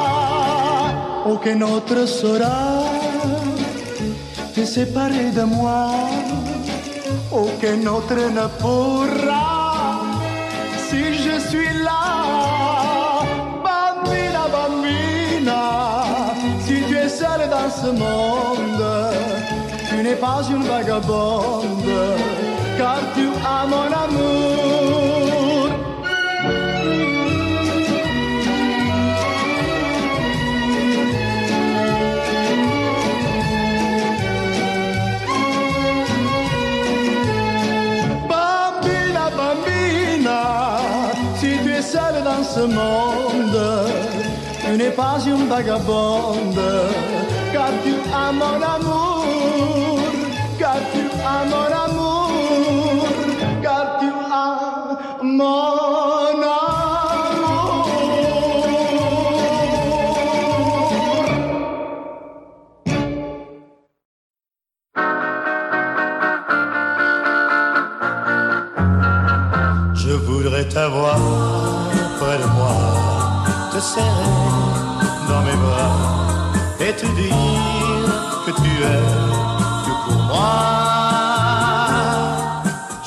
Aucun 1.26 1.60
autre 1.62 2.06
saura 2.06 2.82
te 4.54 4.64
séparer 4.64 5.30
de 5.30 5.42
moi. 5.42 5.90
Aucun 7.32 7.86
autre 7.86 8.16
ne 8.38 8.46
pourra 8.60 10.02
si 10.88 11.14
je 11.14 11.38
suis 11.48 11.72
là. 11.84 12.02
Bambina, 13.64 14.44
bambina, 14.54 15.62
si 16.64 16.82
tu 16.88 16.96
es 16.96 17.08
seule 17.08 17.48
dans 17.48 17.70
ce 17.70 17.90
monde, 18.02 18.69
n'es 20.10 20.16
pas 20.16 20.42
une 20.50 20.64
vagabonde, 20.64 22.00
car 22.78 22.98
tu 23.14 23.26
as 23.54 23.64
mon 23.72 23.90
amour. 24.04 25.68
Bambina, 38.28 39.24
bambina, 39.38 40.40
si 41.36 41.50
tu 41.62 41.70
es 41.72 41.82
seule 41.82 42.22
dans 42.24 42.44
ce 42.54 42.64
monde, 42.78 43.62
tu 44.64 44.70
n'es 44.76 44.90
pas 44.90 45.18
une 45.24 45.46
vagabonde, 45.46 46.68
car 47.52 47.70
tu 47.84 47.94
as 48.12 48.32
mon 48.32 48.60
amour, 48.76 49.09
que 77.08 78.50
tu 78.62 78.72
es 78.82 79.02
tout 79.84 79.98
pour 80.06 80.20
moi. 80.24 80.54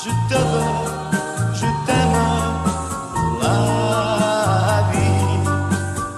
Je 0.03 0.09
te 0.29 0.39
veux, 0.49 0.73
je 1.53 1.67
t'aime 1.85 2.19
pour 3.13 3.31
la 3.41 4.83
vie 4.91 5.37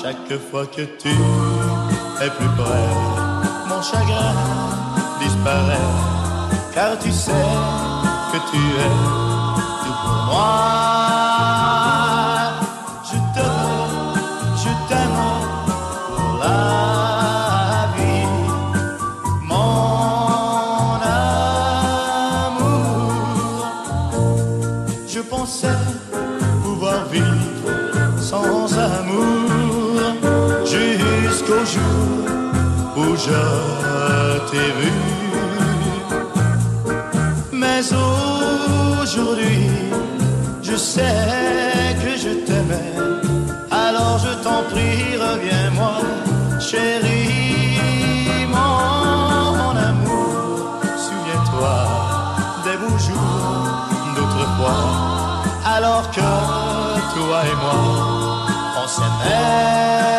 Chaque 0.00 0.32
fois 0.50 0.66
que 0.66 0.82
tu 0.82 1.14
es 2.20 2.30
plus 2.30 2.52
près, 2.56 2.90
mon 3.68 3.82
chagrin 3.82 4.34
disparaît, 5.20 5.92
car 6.74 6.98
tu 6.98 7.10
sais 7.10 7.48
que 8.32 8.38
tu 8.50 8.58
es 8.58 8.92
tout 9.84 9.96
pour 10.04 10.18
moi. 10.26 10.97
Je 33.26 33.40
t'ai 34.48 34.70
vu. 34.78 34.92
Mais 37.52 37.80
aujourd'hui, 39.02 39.70
je 40.62 40.76
sais 40.76 41.96
que 42.02 42.10
je 42.24 42.32
t'aimais. 42.46 42.94
Alors 43.70 44.18
je 44.18 44.32
t'en 44.44 44.62
prie, 44.70 45.16
reviens-moi, 45.26 45.96
chérie, 46.60 48.46
mon 48.56 49.74
amour. 49.90 50.80
Souviens-toi 51.06 51.76
des 52.64 52.76
beaux 52.82 52.98
jours 52.98 53.48
fois, 54.58 54.82
alors 55.64 56.10
que 56.10 56.20
toi 57.14 57.38
et 57.50 57.56
moi, 57.62 57.80
on 58.82 58.88
s'aimait. 58.88 60.17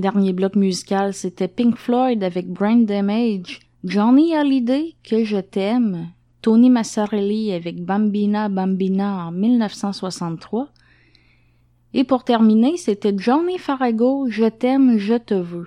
Dernier 0.00 0.32
bloc 0.32 0.56
musical, 0.56 1.12
c'était 1.12 1.48
Pink 1.48 1.76
Floyd 1.76 2.22
avec 2.22 2.48
Brain 2.48 2.78
Damage, 2.78 3.60
Johnny 3.84 4.34
Hallyday, 4.34 4.94
Que 5.02 5.24
je 5.24 5.38
t'aime, 5.38 6.08
Tony 6.42 6.70
Massarelli 6.70 7.52
avec 7.52 7.84
Bambina 7.84 8.48
Bambina 8.48 9.26
en 9.26 9.32
1963. 9.32 10.68
Et 11.94 12.04
pour 12.04 12.24
terminer, 12.24 12.76
c'était 12.76 13.14
Johnny 13.16 13.58
Farago, 13.58 14.26
Je 14.28 14.44
t'aime, 14.44 14.98
je 14.98 15.14
te 15.14 15.34
veux. 15.34 15.66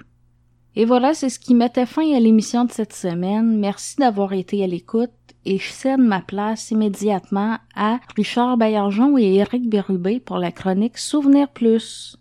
Et 0.76 0.86
voilà, 0.86 1.14
c'est 1.14 1.30
ce 1.30 1.40
qui 1.40 1.54
mettait 1.54 1.86
fin 1.86 2.16
à 2.16 2.20
l'émission 2.20 2.64
de 2.64 2.72
cette 2.72 2.94
semaine. 2.94 3.60
Merci 3.60 3.98
d'avoir 3.98 4.32
été 4.34 4.64
à 4.64 4.68
l'écoute 4.68 5.12
et 5.46 5.58
je 5.58 5.70
cède 5.70 6.00
ma 6.00 6.22
place 6.22 6.72
immédiatement 6.72 7.58
à 7.76 8.00
Richard 8.16 8.58
Baillargeon 8.58 9.18
et 9.18 9.36
Éric 9.36 9.70
Bérubé 9.70 10.20
pour 10.20 10.38
la 10.38 10.52
chronique 10.52 10.98
Souvenir 10.98 11.50
Plus. 11.50 12.18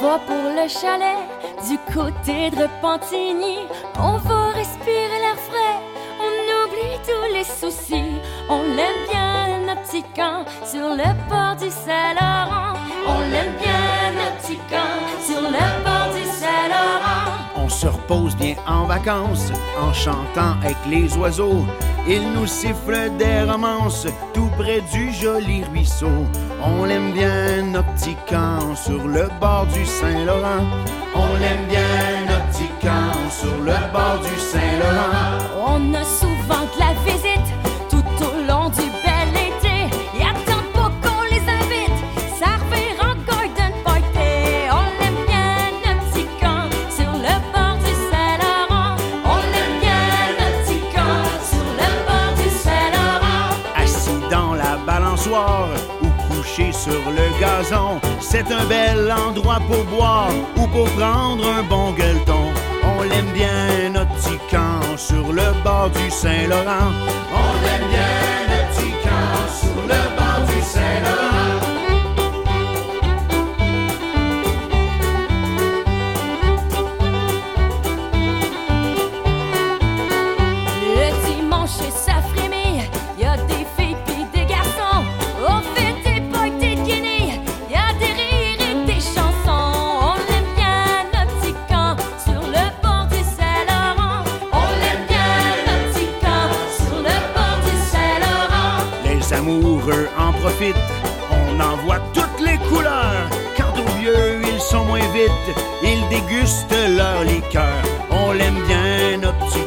Va 0.00 0.18
pour 0.26 0.50
le 0.58 0.66
chalet 0.68 1.18
du 1.68 1.76
côté 1.92 2.50
de 2.50 2.62
Repentigny, 2.62 3.58
on 3.98 4.16
va 4.16 4.48
respirer 4.54 5.18
l'air 5.24 5.38
frais, 5.48 5.78
on 6.26 6.32
oublie 6.58 6.98
tous 7.06 7.34
les 7.34 7.44
soucis. 7.44 8.14
On 8.48 8.62
l'aime 8.62 9.00
bien, 9.10 9.58
notre 9.66 9.82
petit 9.82 10.04
sur 10.64 10.88
le 11.00 11.08
bord 11.28 11.56
du 11.56 11.70
Saint-Laurent. 11.70 12.74
On 13.06 13.20
l'aime 13.30 13.54
bien, 13.60 14.12
notre 14.16 14.36
petit 14.38 14.58
sur 15.26 15.42
le. 15.42 15.58
On 15.86 15.89
se 17.70 17.86
repose 17.86 18.36
bien 18.36 18.56
en 18.66 18.84
vacances 18.84 19.52
en 19.80 19.92
chantant 19.92 20.56
avec 20.60 20.76
les 20.88 21.16
oiseaux. 21.16 21.64
Ils 22.08 22.32
nous 22.32 22.46
sifflent 22.46 23.16
des 23.18 23.42
romances 23.50 24.06
tout 24.34 24.50
près 24.58 24.80
du 24.92 25.12
joli 25.12 25.64
ruisseau. 25.64 26.26
On 26.62 26.84
l'aime 26.84 27.12
bien, 27.12 27.62
notre 27.62 27.96
sur 28.76 29.06
le 29.06 29.28
bord 29.40 29.66
du 29.72 29.84
Saint-Laurent. 29.86 30.64
On 31.14 31.34
l'aime 31.38 31.66
bien, 31.68 32.26
notre 32.28 32.50
sur 33.30 33.56
le 33.58 33.92
bord 33.92 34.18
du 34.20 34.40
Saint-Laurent. 34.40 34.89
C'est 58.30 58.52
un 58.52 58.64
bel 58.66 59.12
endroit 59.12 59.58
pour 59.68 59.84
boire 59.96 60.30
ou 60.56 60.66
pour 60.68 60.88
prendre 60.90 61.44
un 61.58 61.64
bon 61.64 61.90
gueuleton. 61.90 62.44
On 62.84 63.02
l'aime 63.02 63.32
bien, 63.34 63.90
notre 63.92 64.14
petit 64.14 64.38
camp 64.48 64.96
sur 64.96 65.32
le 65.32 65.48
bord 65.64 65.90
du 65.90 66.10
Saint-Laurent. 66.10 66.92
On 67.40 67.50
l'aime 67.64 67.88
bien, 67.90 68.09
on 101.30 101.60
en 101.60 101.76
voit 101.84 102.00
toutes 102.12 102.40
les 102.44 102.58
couleurs. 102.68 103.28
Quant 103.56 103.72
aux 103.80 103.98
vieux, 103.98 104.42
ils 104.42 104.60
sont 104.60 104.84
moins 104.84 105.08
vite, 105.12 105.56
ils 105.82 106.06
dégustent 106.08 106.74
leur 106.96 107.24
liqueur. 107.24 107.82
On 108.10 108.32
l'aime 108.32 108.60
bien, 108.66 109.18
notre 109.18 109.38
petit 109.46 109.60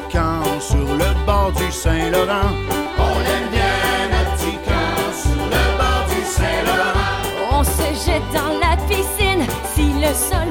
sur 0.60 0.78
le 0.78 1.26
bord 1.26 1.52
du 1.54 1.72
Saint-Laurent. 1.72 2.52
On 3.00 3.20
l'aime 3.26 3.50
bien, 3.52 3.74
notre 4.12 4.36
petit 4.38 4.58
sur 5.24 5.44
le 5.56 5.64
bord 5.80 6.06
du 6.14 6.22
Saint-Laurent. 6.26 7.14
On 7.52 7.64
se 7.64 8.06
jette 8.06 8.30
dans 8.34 8.54
la 8.60 8.78
piscine 8.88 9.46
si 9.74 9.94
le 10.00 10.14
soleil 10.14 10.43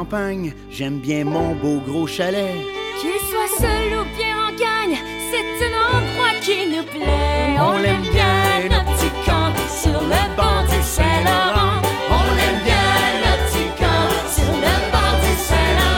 campagne, 0.00 0.54
j'aime 0.70 0.98
bien 0.98 1.24
mon 1.24 1.54
beau 1.56 1.78
gros 1.80 2.06
chalet. 2.06 2.54
Qu'il 2.98 3.20
soit 3.28 3.52
seul 3.58 3.88
ou 3.98 4.04
bien 4.16 4.34
en 4.46 4.50
gagne, 4.52 4.96
c'est 5.30 5.66
un 5.66 5.74
endroit 5.88 6.34
qui 6.40 6.66
nous 6.74 6.84
plaît. 6.84 7.58
On 7.60 7.76
l'aime 7.76 8.00
bien, 8.00 8.68
notre 8.70 8.96
petit 8.96 9.12
camp, 9.26 9.52
sur 9.68 10.00
le 10.00 10.36
bord 10.36 10.64
du 10.72 10.82
Saint-Laurent. 10.82 11.82
On 12.18 12.24
l'aime 12.38 12.62
bien, 12.64 12.90
notre 13.24 13.44
petit 13.50 13.68
camp, 13.78 14.08
sur 14.36 14.54
le 14.66 14.74
bord 14.90 15.16
du 15.20 15.34
Saint-Laurent. 15.48 15.90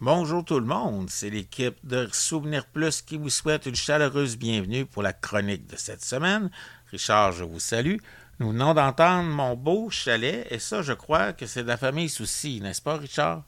Bonjour 0.00 0.44
tout 0.44 0.60
le 0.60 0.66
monde, 0.66 1.10
c'est 1.10 1.30
l'équipe 1.30 1.78
de 1.82 2.08
Souvenir 2.12 2.66
Plus 2.66 3.02
qui 3.02 3.16
vous 3.16 3.30
souhaite 3.30 3.66
une 3.66 3.74
chaleureuse 3.74 4.36
bienvenue 4.36 4.86
pour 4.86 5.02
la 5.02 5.12
chronique 5.12 5.66
de 5.66 5.76
cette 5.76 6.04
semaine. 6.04 6.50
Richard, 6.92 7.32
je 7.32 7.42
vous 7.42 7.58
salue. 7.58 7.96
Nous 8.40 8.50
venons 8.50 8.72
d'entendre 8.72 9.28
Mon 9.28 9.56
beau 9.56 9.90
chalet, 9.90 10.46
et 10.50 10.60
ça, 10.60 10.80
je 10.80 10.92
crois 10.92 11.32
que 11.32 11.44
c'est 11.46 11.64
de 11.64 11.68
la 11.68 11.76
famille 11.76 12.08
Souci, 12.08 12.60
n'est-ce 12.60 12.80
pas, 12.80 12.96
Richard? 12.96 13.42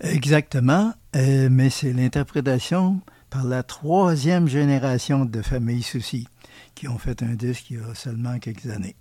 Exactement, 0.00 0.92
euh, 1.14 1.48
mais 1.48 1.70
c'est 1.70 1.92
l'interprétation 1.92 3.00
par 3.30 3.44
la 3.44 3.62
troisième 3.62 4.48
génération 4.48 5.24
de 5.24 5.40
Famille 5.40 5.84
Souci, 5.84 6.26
qui 6.74 6.88
ont 6.88 6.98
fait 6.98 7.22
un 7.22 7.34
disque 7.34 7.70
il 7.70 7.78
y 7.78 7.80
a 7.80 7.94
seulement 7.94 8.40
quelques 8.40 8.66
années. 8.66 8.96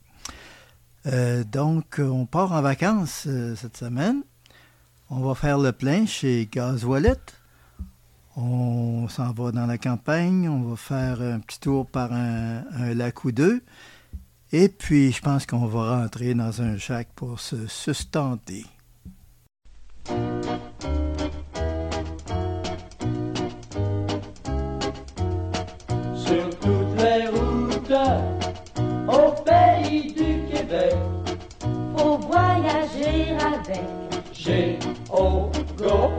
Euh, 1.07 1.43
donc, 1.43 1.95
on 1.97 2.27
part 2.27 2.51
en 2.51 2.61
vacances 2.61 3.23
euh, 3.25 3.55
cette 3.55 3.77
semaine. 3.77 4.21
On 5.09 5.21
va 5.21 5.33
faire 5.33 5.57
le 5.57 5.71
plein 5.71 6.05
chez 6.05 6.47
Gaz 6.51 6.85
Wallet. 6.85 7.17
On 8.35 9.09
s'en 9.09 9.33
va 9.33 9.51
dans 9.51 9.65
la 9.65 9.79
campagne. 9.79 10.47
On 10.47 10.61
va 10.61 10.75
faire 10.75 11.21
un 11.21 11.39
petit 11.39 11.59
tour 11.59 11.87
par 11.87 12.13
un, 12.13 12.63
un 12.71 12.93
lac 12.93 13.25
ou 13.25 13.31
deux. 13.31 13.63
Et 14.53 14.67
puis, 14.67 15.11
je 15.11 15.21
pense 15.21 15.45
qu'on 15.45 15.65
va 15.65 16.01
rentrer 16.01 16.33
dans 16.33 16.61
un 16.61 16.77
chac 16.77 17.07
pour 17.15 17.39
se 17.39 17.67
sustenter. 17.67 18.65
Sur 26.15 26.49
toutes 26.59 27.01
les 27.01 27.27
routes 27.27 27.93
au 29.07 29.31
pays 29.43 30.11
du 30.13 30.51
Québec, 30.51 30.95
Faut 31.95 32.17
voyager 32.17 33.37
avec 33.39 34.01
Go. 35.81 36.11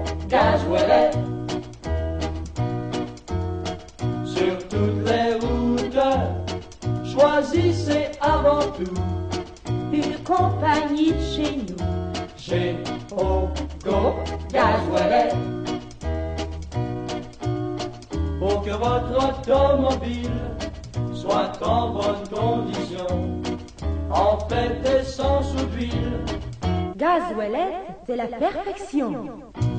C'est 28.12 28.16
la 28.16 28.26
perfection. 28.26 29.12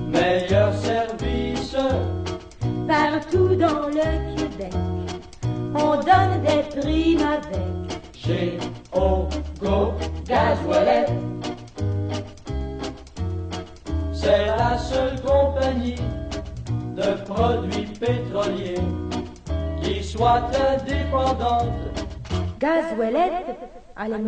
Meilleur 0.09 0.73
service, 0.73 1.75
Partout 2.87 3.55
dans 3.55 3.87
le 3.87 4.35
Québec, 4.35 4.73
on 5.75 5.95
donne 5.95 6.41
des 6.41 6.63
primes 6.79 7.21
avec. 7.21 8.01
G 8.13 8.57
O 8.93 9.27
Go 9.61 9.93
Gasoilette. 10.25 11.11
C'est 14.13 14.45
la 14.45 14.77
seule 14.77 15.21
compagnie 15.21 15.95
de 16.95 17.23
produits 17.25 17.87
pétroliers 17.99 18.79
qui 19.81 20.03
soit 20.03 20.49
indépendante 20.71 21.73
Gasoilette 22.59 23.57
a 23.95 24.07
les 24.07 24.19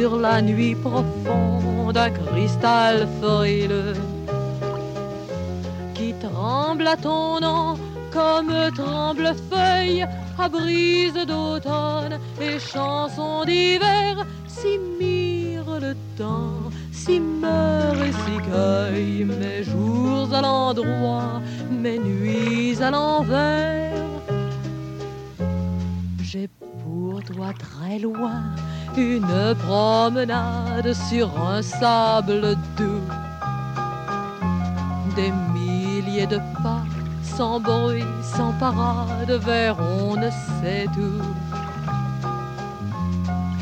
sur 0.00 0.16
la 0.16 0.40
nuit 0.40 0.74
profonde, 0.74 1.94
un 1.94 2.10
cristal 2.10 3.06
frileux 3.20 3.92
qui 5.94 6.14
tremble 6.14 6.86
à 6.86 6.96
ton 6.96 7.38
nom 7.38 7.78
comme 8.10 8.54
tremble 8.74 9.34
feuille 9.50 10.06
à 10.38 10.48
brise 10.48 11.20
d'automne 11.30 12.18
et 12.40 12.58
chansons 12.58 13.44
d'hiver 13.44 14.24
si 14.48 14.78
mire 14.98 15.68
le 15.86 15.94
temps, 16.16 16.62
si 16.92 17.20
meurt 17.20 18.00
et 18.08 18.14
si 18.22 18.36
cueille 18.50 19.24
mes 19.24 19.62
jours 19.64 20.32
à 20.32 20.40
l'endroit, 20.40 21.42
mes 21.70 21.98
nuits 21.98 22.82
à 22.82 22.90
l'envers. 22.90 24.06
J'ai 26.22 26.48
pour 26.58 27.22
toi 27.22 27.48
très 27.58 27.98
loin 27.98 28.44
une 28.96 29.54
promenade 29.66 30.92
sur 31.08 31.28
un 31.40 31.62
sable 31.62 32.56
doux, 32.76 33.06
des 35.16 35.32
milliers 35.52 36.26
de 36.26 36.38
pas 36.62 36.84
sans 37.40 37.60
bruit, 37.60 38.04
sans 38.22 38.52
parade, 38.52 39.30
vers 39.30 39.76
on 39.80 40.16
ne 40.16 40.30
sait 40.30 40.88
où. 40.98 41.22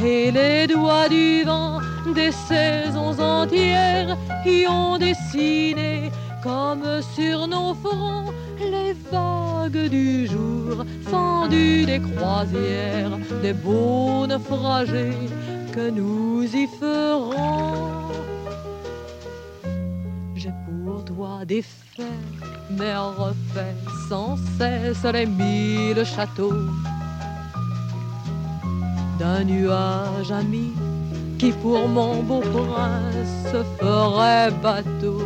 Et 0.04 0.30
les 0.30 0.66
doigts 0.66 1.08
du 1.08 1.44
vent 1.44 1.80
des 2.14 2.32
saisons 2.32 3.18
entières 3.20 4.16
y 4.44 4.66
ont 4.66 4.98
dessiné, 4.98 6.10
comme 6.42 6.84
sur 7.14 7.46
nos 7.46 7.74
fronts, 7.74 8.32
les 8.60 8.94
vagues 9.10 9.88
du 9.88 10.26
jour, 10.26 10.84
fendues 11.02 11.84
des 11.86 12.00
croisières, 12.00 13.18
des 13.42 13.52
beaux 13.52 14.26
naufragés 14.26 15.28
que 15.72 15.90
nous 15.90 16.44
y 16.44 16.66
ferons. 16.80 18.12
J'ai 20.34 20.52
pour 20.66 21.04
toi 21.04 21.44
des 21.44 21.62
faits 21.62 22.06
mais 22.70 22.92
sans 24.08 24.36
cesse 24.58 25.04
les 25.12 25.26
mille 25.26 26.04
châteaux 26.04 26.52
d'un 29.18 29.44
nuage 29.44 30.30
ami 30.30 30.72
qui 31.38 31.52
pour 31.52 31.88
mon 31.88 32.22
beau 32.22 32.40
prince 32.40 33.54
ferait 33.80 34.50
bateau, 34.62 35.22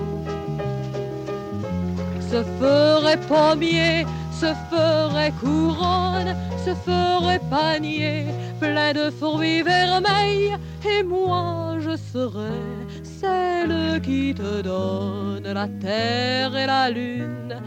se 2.33 2.43
ferait 2.59 3.21
pommier, 3.29 4.07
se 4.33 4.51
ferait 4.71 5.35
couronne, 5.39 6.35
se 6.65 6.75
ferait 6.75 7.43
panier 7.51 8.25
plein 8.59 8.95
de 8.95 9.11
fruits 9.11 9.63
vermeils, 9.63 10.57
et 10.93 11.03
moi 11.03 11.77
je 11.79 11.95
serais 11.95 12.65
celle 13.03 14.01
qui 14.01 14.35
te 14.35 14.63
donne 14.63 15.47
la 15.53 15.69
terre 15.69 16.57
et 16.57 16.67
la 16.67 16.89
lune 16.89 17.61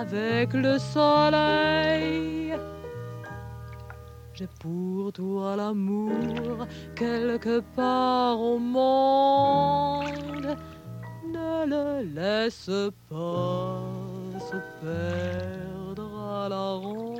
avec 0.00 0.54
le 0.54 0.78
soleil. 0.78 2.54
J'ai 4.32 4.48
pour 4.60 5.12
toi 5.12 5.56
l'amour 5.56 6.66
quelque 6.94 7.60
part 7.74 8.40
au 8.40 8.58
monde. 8.58 10.56
Ne 11.30 11.66
le 11.66 12.14
laisse 12.14 12.70
pas 13.10 14.05
perdre 14.80 16.18
à 16.44 16.48
la 16.48 16.72
ronde. 16.72 17.15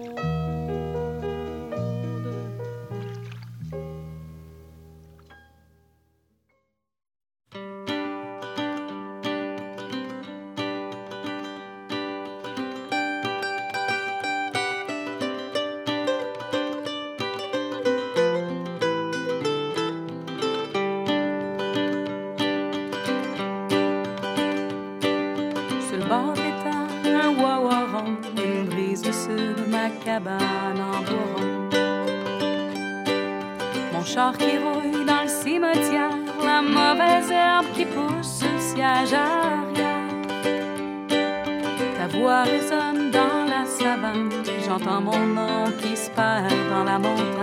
J'entends 44.87 45.01
mon 45.01 45.27
nom 45.27 45.73
qui 45.81 45.97
se 45.97 46.11
perd 46.11 46.53
dans 46.71 46.85
la 46.85 46.99
montagne. 46.99 47.36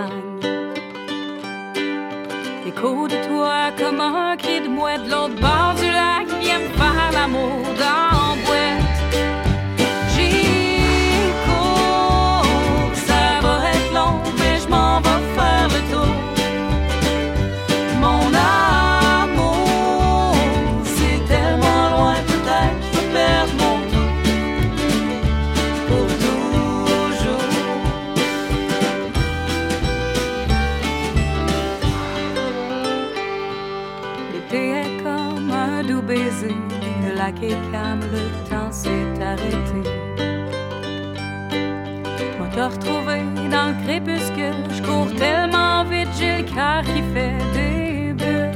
Crépuscule, 43.94 44.54
je 44.70 44.82
cours 44.82 45.14
tellement 45.16 45.84
vite, 45.84 46.08
j'ai 46.18 46.38
le 46.38 46.42
cœur 46.42 46.82
qui 46.82 47.02
fait 47.12 47.38
des 47.54 48.12
bulles. 48.12 48.50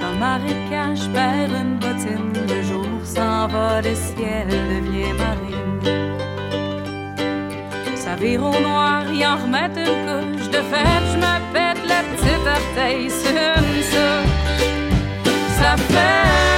Dans 0.00 0.12
le 0.12 0.18
marécage, 0.18 0.98
je 1.04 1.08
perds 1.10 1.54
une 1.60 1.76
bottine, 1.78 2.32
le 2.48 2.62
jour 2.62 2.86
s'en 3.04 3.48
va, 3.48 3.80
le 3.80 3.94
ciel 3.94 4.48
devient 4.48 5.12
marine. 5.22 5.80
Ça 7.96 8.14
vire 8.16 8.44
au 8.44 8.60
noir, 8.60 9.02
y 9.12 9.26
en 9.26 9.36
remettent 9.36 9.76
une 9.76 10.04
couche. 10.06 10.48
De 10.50 10.62
fait, 10.70 11.02
je 11.12 11.16
me 11.16 11.34
pète 11.52 11.82
le 11.92 12.00
petit 12.10 12.40
orteil 12.56 13.10
une. 13.10 14.24
Ça 15.58 15.76
fait 15.76 16.57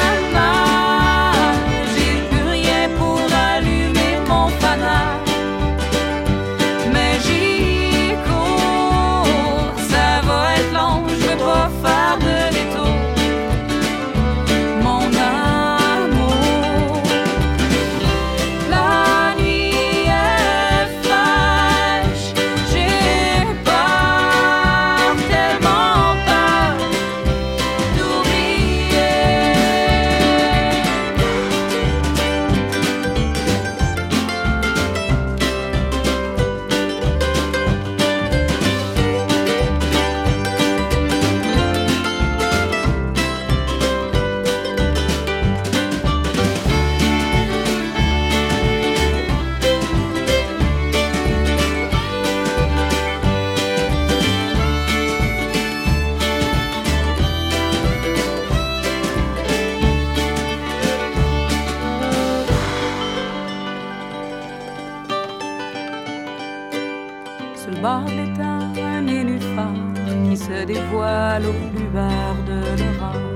bord 67.80 68.06
l'état, 68.08 68.60
un 68.96 69.02
nénuphar 69.02 69.72
qui 70.04 70.36
se 70.36 70.64
dévoile 70.64 71.44
au 71.46 71.52
plus 71.70 71.88
bas 71.96 72.34
de 72.48 72.58
l'aurore. 72.78 73.26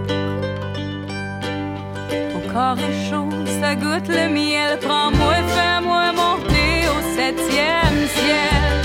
Au 2.36 2.52
corps 2.52 2.78
est 2.78 3.10
chaud, 3.10 3.30
ça 3.60 3.74
goûte 3.74 4.08
le 4.08 4.28
miel, 4.28 4.78
prends-moi, 4.80 5.34
fais-moi 5.54 6.12
monter 6.12 6.74
au 6.94 7.00
septième 7.16 7.98
ciel. 8.16 8.83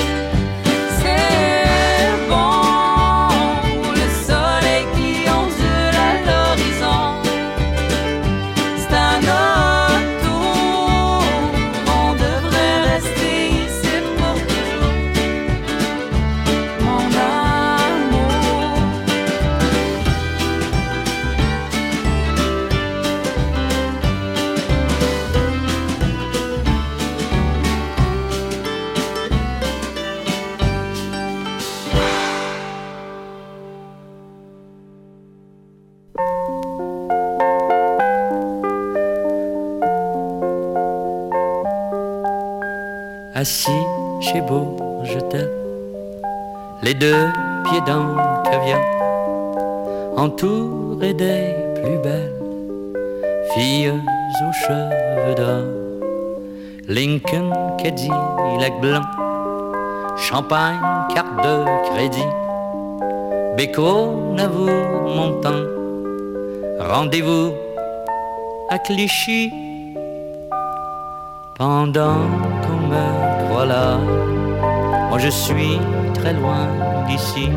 Assis 44.30 44.34
chez 44.34 44.42
Bourgetel, 44.42 45.50
les 46.84 46.94
deux 46.94 47.28
pieds 47.66 47.82
dans 47.86 48.16
le 48.16 48.50
caviar, 48.50 48.80
entouré 50.18 51.14
des 51.14 51.56
plus 51.76 51.98
belles 51.98 52.34
filles 53.54 53.92
aux 53.92 54.54
cheveux 54.54 55.36
d'or. 55.36 55.64
Lincoln, 56.88 57.78
Cadillac 57.78 58.82
blanc, 58.82 59.02
champagne, 60.18 60.80
carte 61.14 61.38
de 61.44 61.94
crédit, 61.94 62.32
Béco, 63.58 64.34
Navour, 64.34 64.70
Montant, 65.16 65.66
rendez-vous 66.80 67.52
à 68.70 68.80
Clichy. 68.80 69.52
Pendant 71.58 72.16
qu'on 72.62 72.88
me 72.88 73.29
croit 73.60 73.66
là, 73.66 73.98
moi 75.10 75.20
je 75.20 75.30
suis 75.30 75.80
très 76.14 76.34
loin 76.34 76.68
d'ici. 77.08 77.50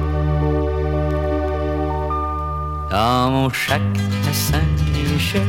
Dans 2.91 3.31
mon 3.31 3.49
chac 3.51 3.83
à 4.29 4.33
Saint-Michel, 4.33 5.47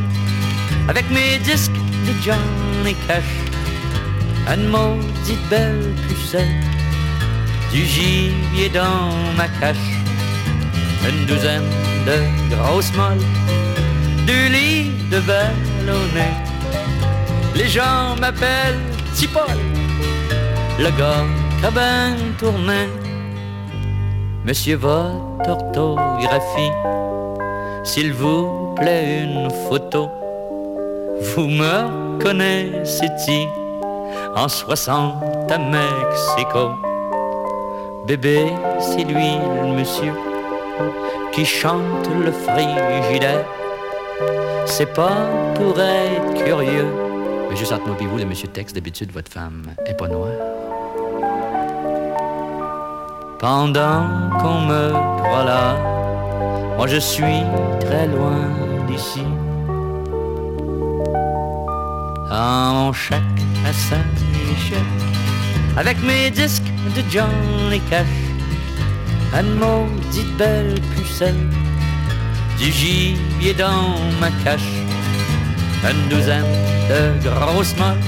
avec 0.88 1.10
mes 1.10 1.38
disques 1.38 1.80
de 2.06 2.12
Johnny 2.24 2.94
Cash, 3.06 3.32
une 4.54 4.68
maudite 4.68 5.44
belle 5.50 5.92
pucelle, 6.08 6.60
du 7.72 7.84
gibier 7.84 8.68
dans 8.68 9.10
ma 9.36 9.48
cache, 9.60 9.90
une 11.08 11.26
douzaine 11.26 11.70
de 12.08 12.16
grosses 12.54 12.92
molles, 12.94 13.26
du 14.28 14.38
lit 14.54 14.92
de 15.10 15.18
ballonnet. 15.28 16.34
Les 17.56 17.68
gens 17.68 18.14
m'appellent 18.20 18.82
Tipol, 19.14 19.58
le 20.78 20.90
gars 20.98 21.24
cabane 21.60 22.34
tournait. 22.38 22.88
Monsieur 24.44 24.76
votre 24.76 25.48
orthographie, 25.48 26.72
s'il 27.84 28.12
vous 28.12 28.74
plaît 28.76 29.22
une 29.22 29.50
photo, 29.68 30.10
vous 31.20 31.46
me 31.46 32.18
connaissez-y 32.20 33.46
en 34.36 34.48
60 34.48 35.50
à 35.50 35.58
Mexico. 35.58 36.70
Bébé, 38.06 38.52
c'est 38.80 39.04
lui 39.04 39.38
le 39.62 39.72
monsieur 39.78 40.12
qui 41.32 41.44
chante 41.44 42.08
le 42.22 42.32
frigidaire. 42.32 43.44
C'est 44.66 44.92
pas 44.92 45.26
pour 45.54 45.80
être 45.80 46.44
curieux. 46.44 46.88
Mais 47.48 47.56
juste 47.56 47.72
entre 47.72 47.90
et 48.00 48.06
vous, 48.06 48.18
le 48.18 48.24
monsieur 48.24 48.48
texte, 48.48 48.74
d'habitude, 48.74 49.10
votre 49.12 49.30
femme 49.30 49.62
est 49.86 49.94
pas 49.94 50.08
noire. 50.08 50.53
Pendant 53.44 54.08
qu'on 54.40 54.62
me 54.62 54.90
croit 55.18 55.44
là, 55.44 55.76
moi 56.78 56.86
je 56.86 56.96
suis 56.96 57.42
très 57.78 58.06
loin 58.06 58.40
d'ici. 58.88 59.22
Dans 62.30 62.72
mon 62.72 62.92
chac 62.94 63.20
à 63.68 63.72
Saint-Michel, 63.74 64.88
avec 65.76 66.02
mes 66.02 66.30
disques 66.30 66.72
de 66.96 67.02
Johnny 67.10 67.80
Cash, 67.90 68.16
une 69.38 69.56
maudite 69.56 70.34
belle 70.38 70.80
pucelle, 70.96 71.50
du 72.58 72.72
gibier 72.72 73.52
dans 73.52 73.92
ma 74.22 74.30
cache, 74.42 74.72
une 75.90 76.08
douzaine 76.08 76.54
de 76.88 77.28
grosses 77.28 77.76
molles, 77.76 78.00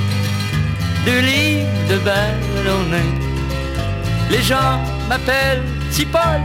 du 1.05 1.21
lit 1.21 1.67
de 1.91 1.99
ballonnet. 1.99 3.13
Les 4.31 4.41
gens 4.41 4.81
m'appellent 5.09 5.63
Tipol, 5.91 6.41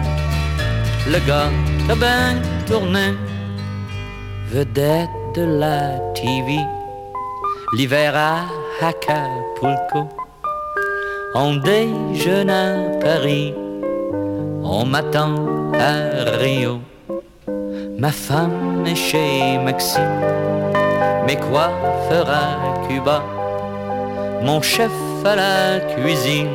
le 1.08 1.20
gars 1.28 1.50
a 1.90 1.96
bien 1.96 2.42
tourné, 2.68 3.14
vedette 4.50 5.10
de 5.36 5.44
la 5.60 5.98
TV, 6.14 6.60
l'hiver 7.74 8.16
à 8.16 8.46
Acapulco. 8.86 10.08
On 11.34 11.56
déjeune 11.56 12.50
à 12.50 13.00
Paris, 13.00 13.54
on 14.64 14.86
m'attend 14.86 15.36
à 15.74 16.38
Rio. 16.38 16.82
Ma 17.98 18.12
femme 18.12 18.84
est 18.86 18.96
chez 18.96 19.58
Maxime, 19.64 20.22
mes 21.26 21.38
coiffeurs 21.38 22.30
à 22.30 22.88
Cuba, 22.88 23.24
mon 24.44 24.62
chef 24.62 24.92
à 25.26 25.36
la 25.36 25.80
cuisine, 25.96 26.50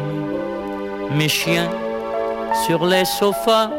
mes 1.12 1.28
chiens 1.28 1.70
sur 2.64 2.86
les 2.86 3.04
sofas. 3.04 3.70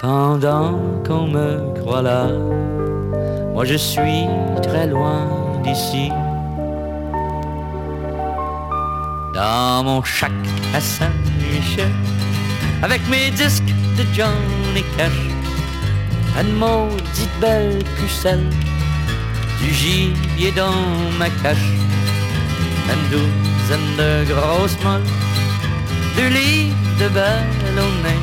Pendant 0.00 0.78
qu'on 1.06 1.26
me 1.26 1.74
croit 1.80 2.02
là, 2.02 2.28
moi 3.52 3.64
je 3.64 3.74
suis 3.74 4.26
très 4.62 4.86
loin 4.86 5.26
d'ici. 5.62 6.10
Dans 9.34 9.82
mon 9.84 10.02
chac 10.02 10.32
à 10.74 10.80
Saint-Michel, 10.80 11.92
avec 12.82 13.06
mes 13.08 13.30
disques 13.30 13.74
de 13.98 14.04
Johnny 14.14 14.84
Cash, 14.96 15.20
une 16.40 16.54
maudite 16.54 17.40
belle 17.40 17.82
pucelle, 17.96 18.48
du 19.60 19.70
gibier 19.72 20.52
dans 20.52 20.82
ma 21.18 21.28
cache, 21.42 21.72
une 22.92 23.10
douzaine 23.10 23.96
de 23.98 24.24
grosses 24.32 24.78
molles, 24.84 25.02
du 26.16 26.28
lit 26.28 26.72
de 27.00 27.08
ballonnet. 27.08 28.22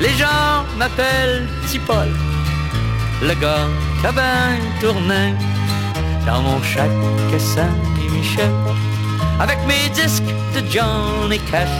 Les 0.00 0.14
gens 0.20 0.64
m'appellent 0.78 1.46
Tipol, 1.66 2.08
le 3.22 3.34
gars 3.34 3.68
bien 4.02 4.58
tourné 4.80 5.34
dans 6.26 6.42
mon 6.42 6.62
chac 6.62 6.90
à 7.34 7.38
Saint-Michel, 7.38 8.52
avec 9.40 9.58
mes 9.66 9.88
disques 9.94 10.34
de 10.54 10.60
Johnny 10.70 11.38
Cash, 11.50 11.76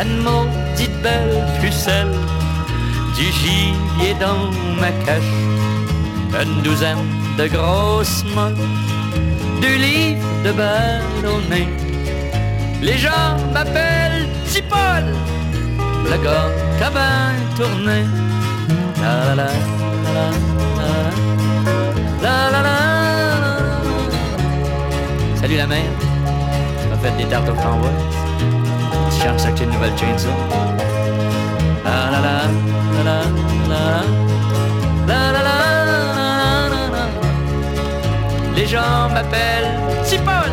une 0.00 0.18
maudite 0.18 1.02
belle 1.02 1.44
pucelle, 1.60 2.14
du 3.16 3.24
gibier 3.24 4.14
dans 4.20 4.50
ma 4.80 4.92
cache, 5.04 5.34
une 6.40 6.62
douzaine 6.62 7.08
de 7.36 7.46
grosses 7.48 8.24
molles, 8.34 8.54
du 9.60 9.76
livre 9.76 10.26
de 10.44 10.52
ballonnet. 10.52 11.81
Les 12.82 12.98
gens 12.98 13.36
m'appellent 13.52 14.26
Tipol, 14.48 15.04
le 16.10 16.16
gars 16.24 16.50
qui 16.76 16.82
a 16.82 16.90
bien 16.90 17.34
tourné. 17.56 18.04
La 19.00 19.34
la 19.34 19.34
la 19.36 19.46
la 20.16 20.26
la 22.24 22.34
la 22.50 22.50
la 22.50 22.60
la 22.62 22.78
Salut 25.40 25.56
la 25.58 25.66
mère, 25.68 25.92
tu 26.80 26.88
m'as 26.88 26.96
fait 26.96 27.16
des 27.16 27.28
tartes 27.30 27.48
aux 27.48 27.54
framboises. 27.54 27.92
Tu 29.10 29.22
cherches 29.22 29.44
acheter 29.44 29.62
une 29.62 29.70
nouvelle 29.70 29.96
chainsaw. 29.96 30.30
La 31.84 32.10
la 32.10 32.20
la 32.26 32.36
la 32.96 33.12
la 33.12 33.18
la 33.70 33.84
la 35.06 35.32
la 35.32 35.32
la 35.32 35.42
la 35.42 35.54
la 36.68 36.78
la 36.94 37.04
Les 38.56 38.66
gens 38.66 39.08
m'appellent 39.14 39.78
Tipol, 40.04 40.50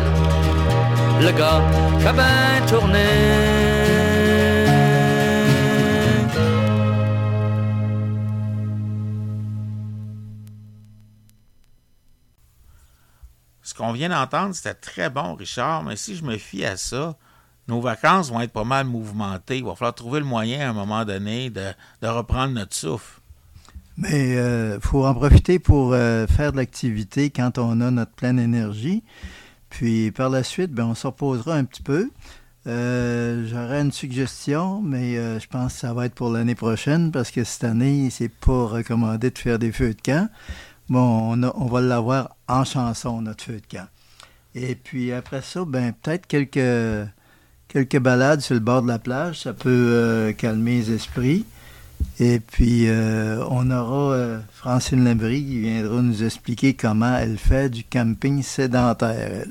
le 1.20 1.32
gars 1.32 1.62
qui 2.00 2.06
a 2.06 2.12
bien 2.12 2.40
qu'on 13.80 13.92
vient 13.92 14.10
d'entendre, 14.10 14.54
c'était 14.54 14.74
très 14.74 15.08
bon, 15.08 15.34
Richard, 15.34 15.82
mais 15.84 15.96
si 15.96 16.14
je 16.14 16.22
me 16.22 16.36
fie 16.36 16.66
à 16.66 16.76
ça, 16.76 17.16
nos 17.66 17.80
vacances 17.80 18.30
vont 18.30 18.42
être 18.42 18.52
pas 18.52 18.64
mal 18.64 18.84
mouvementées. 18.86 19.56
Il 19.56 19.64
va 19.64 19.74
falloir 19.74 19.94
trouver 19.94 20.20
le 20.20 20.26
moyen 20.26 20.60
à 20.60 20.68
un 20.68 20.72
moment 20.74 21.06
donné 21.06 21.48
de, 21.48 21.72
reprendre 22.02 22.52
notre 22.52 22.74
souffle. 22.74 23.20
Mais 23.96 24.34
il 24.34 24.80
faut 24.82 25.06
en 25.06 25.14
profiter 25.14 25.58
pour 25.58 25.94
euh, 25.94 26.26
faire 26.26 26.52
de 26.52 26.58
l'activité 26.58 27.30
quand 27.30 27.56
on 27.56 27.80
a 27.80 27.90
notre 27.90 28.12
pleine 28.12 28.38
énergie. 28.38 29.02
Puis 29.70 30.10
par 30.10 30.28
la 30.28 30.42
suite, 30.42 30.72
ben, 30.72 30.84
on 30.84 30.94
se 30.94 31.06
reposera 31.06 31.54
un 31.54 31.64
petit 31.64 31.82
peu. 31.82 32.10
Euh, 32.66 33.46
J'aurais 33.46 33.80
une 33.80 33.92
suggestion, 33.92 34.82
mais 34.82 35.16
euh, 35.16 35.40
je 35.40 35.46
pense 35.46 35.74
que 35.74 35.80
ça 35.80 35.94
va 35.94 36.06
être 36.06 36.14
pour 36.14 36.30
l'année 36.30 36.54
prochaine 36.54 37.10
parce 37.10 37.30
que 37.30 37.44
cette 37.44 37.64
année, 37.64 38.10
c'est 38.10 38.28
pas 38.28 38.66
recommandé 38.66 39.30
de 39.30 39.38
faire 39.38 39.58
des 39.58 39.72
feux 39.72 39.94
de 39.94 40.02
camp. 40.02 40.28
Bon, 40.90 41.40
on, 41.54 41.66
va 41.66 41.80
l'avoir 41.80 42.36
en 42.48 42.64
chanson, 42.64 43.22
notre 43.22 43.44
feu 43.44 43.60
de 43.60 43.76
camp. 43.76 43.86
Et 44.54 44.74
puis 44.74 45.12
après 45.12 45.40
ça, 45.40 45.64
ben 45.64 45.92
peut-être 45.92 46.26
quelques, 46.26 47.08
quelques 47.68 47.98
balades 47.98 48.40
sur 48.40 48.54
le 48.54 48.60
bord 48.60 48.82
de 48.82 48.88
la 48.88 48.98
plage, 48.98 49.40
ça 49.40 49.52
peut 49.54 49.70
euh, 49.70 50.32
calmer 50.32 50.78
les 50.78 50.92
esprits. 50.92 51.46
Et 52.22 52.38
puis 52.38 52.84
euh, 52.86 53.42
on 53.48 53.70
aura 53.70 54.14
euh, 54.14 54.40
Francine 54.52 55.04
Labrie 55.04 55.42
qui 55.42 55.60
viendra 55.60 56.02
nous 56.02 56.22
expliquer 56.22 56.74
comment 56.74 57.16
elle 57.16 57.38
fait 57.38 57.70
du 57.70 57.82
camping 57.82 58.42
sédentaire. 58.42 59.46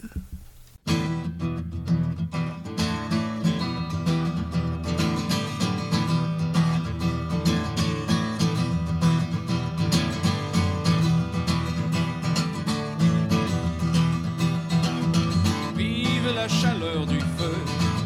Vive 15.76 16.36
la 16.36 16.48
chaleur 16.48 17.08
du 17.08 17.20
feu, 17.20 17.56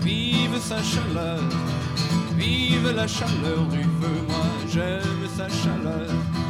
vive 0.02 0.58
sa 0.62 0.82
chaleur, 0.82 1.42
vive 2.38 2.94
la 2.96 3.08
chaleur 3.08 3.66
du 3.68 3.83
j'aime 4.74 5.28
sa 5.38 5.48
chaleur. 5.50 6.43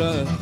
Sa 0.00 0.39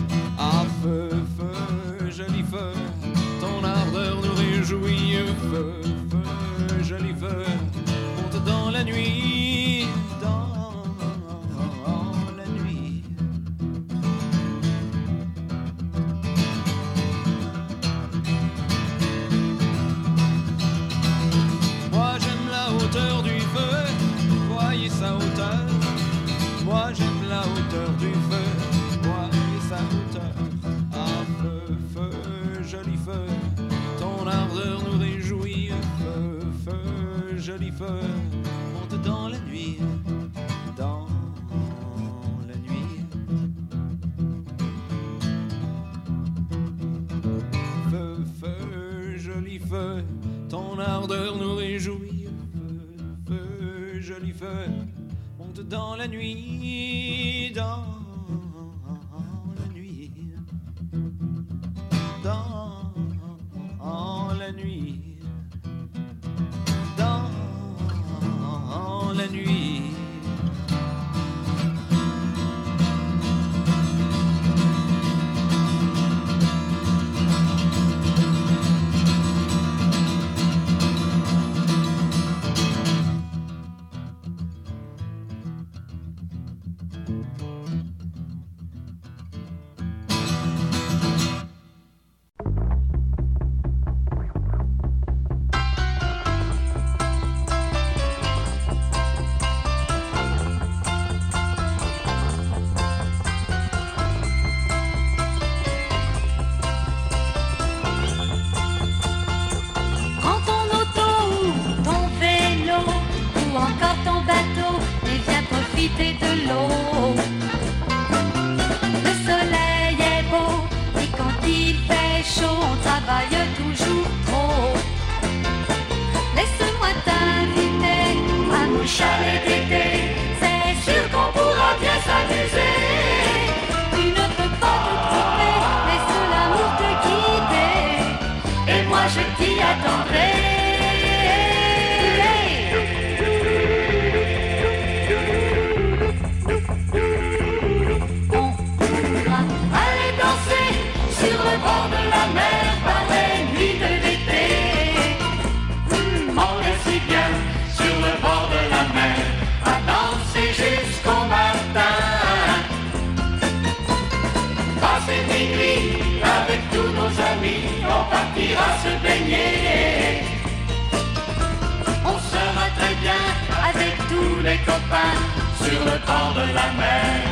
sur 175.59 175.85
le 175.85 176.07
bord 176.07 176.35
de 176.35 176.55
la 176.55 176.73
mer. 176.79 177.28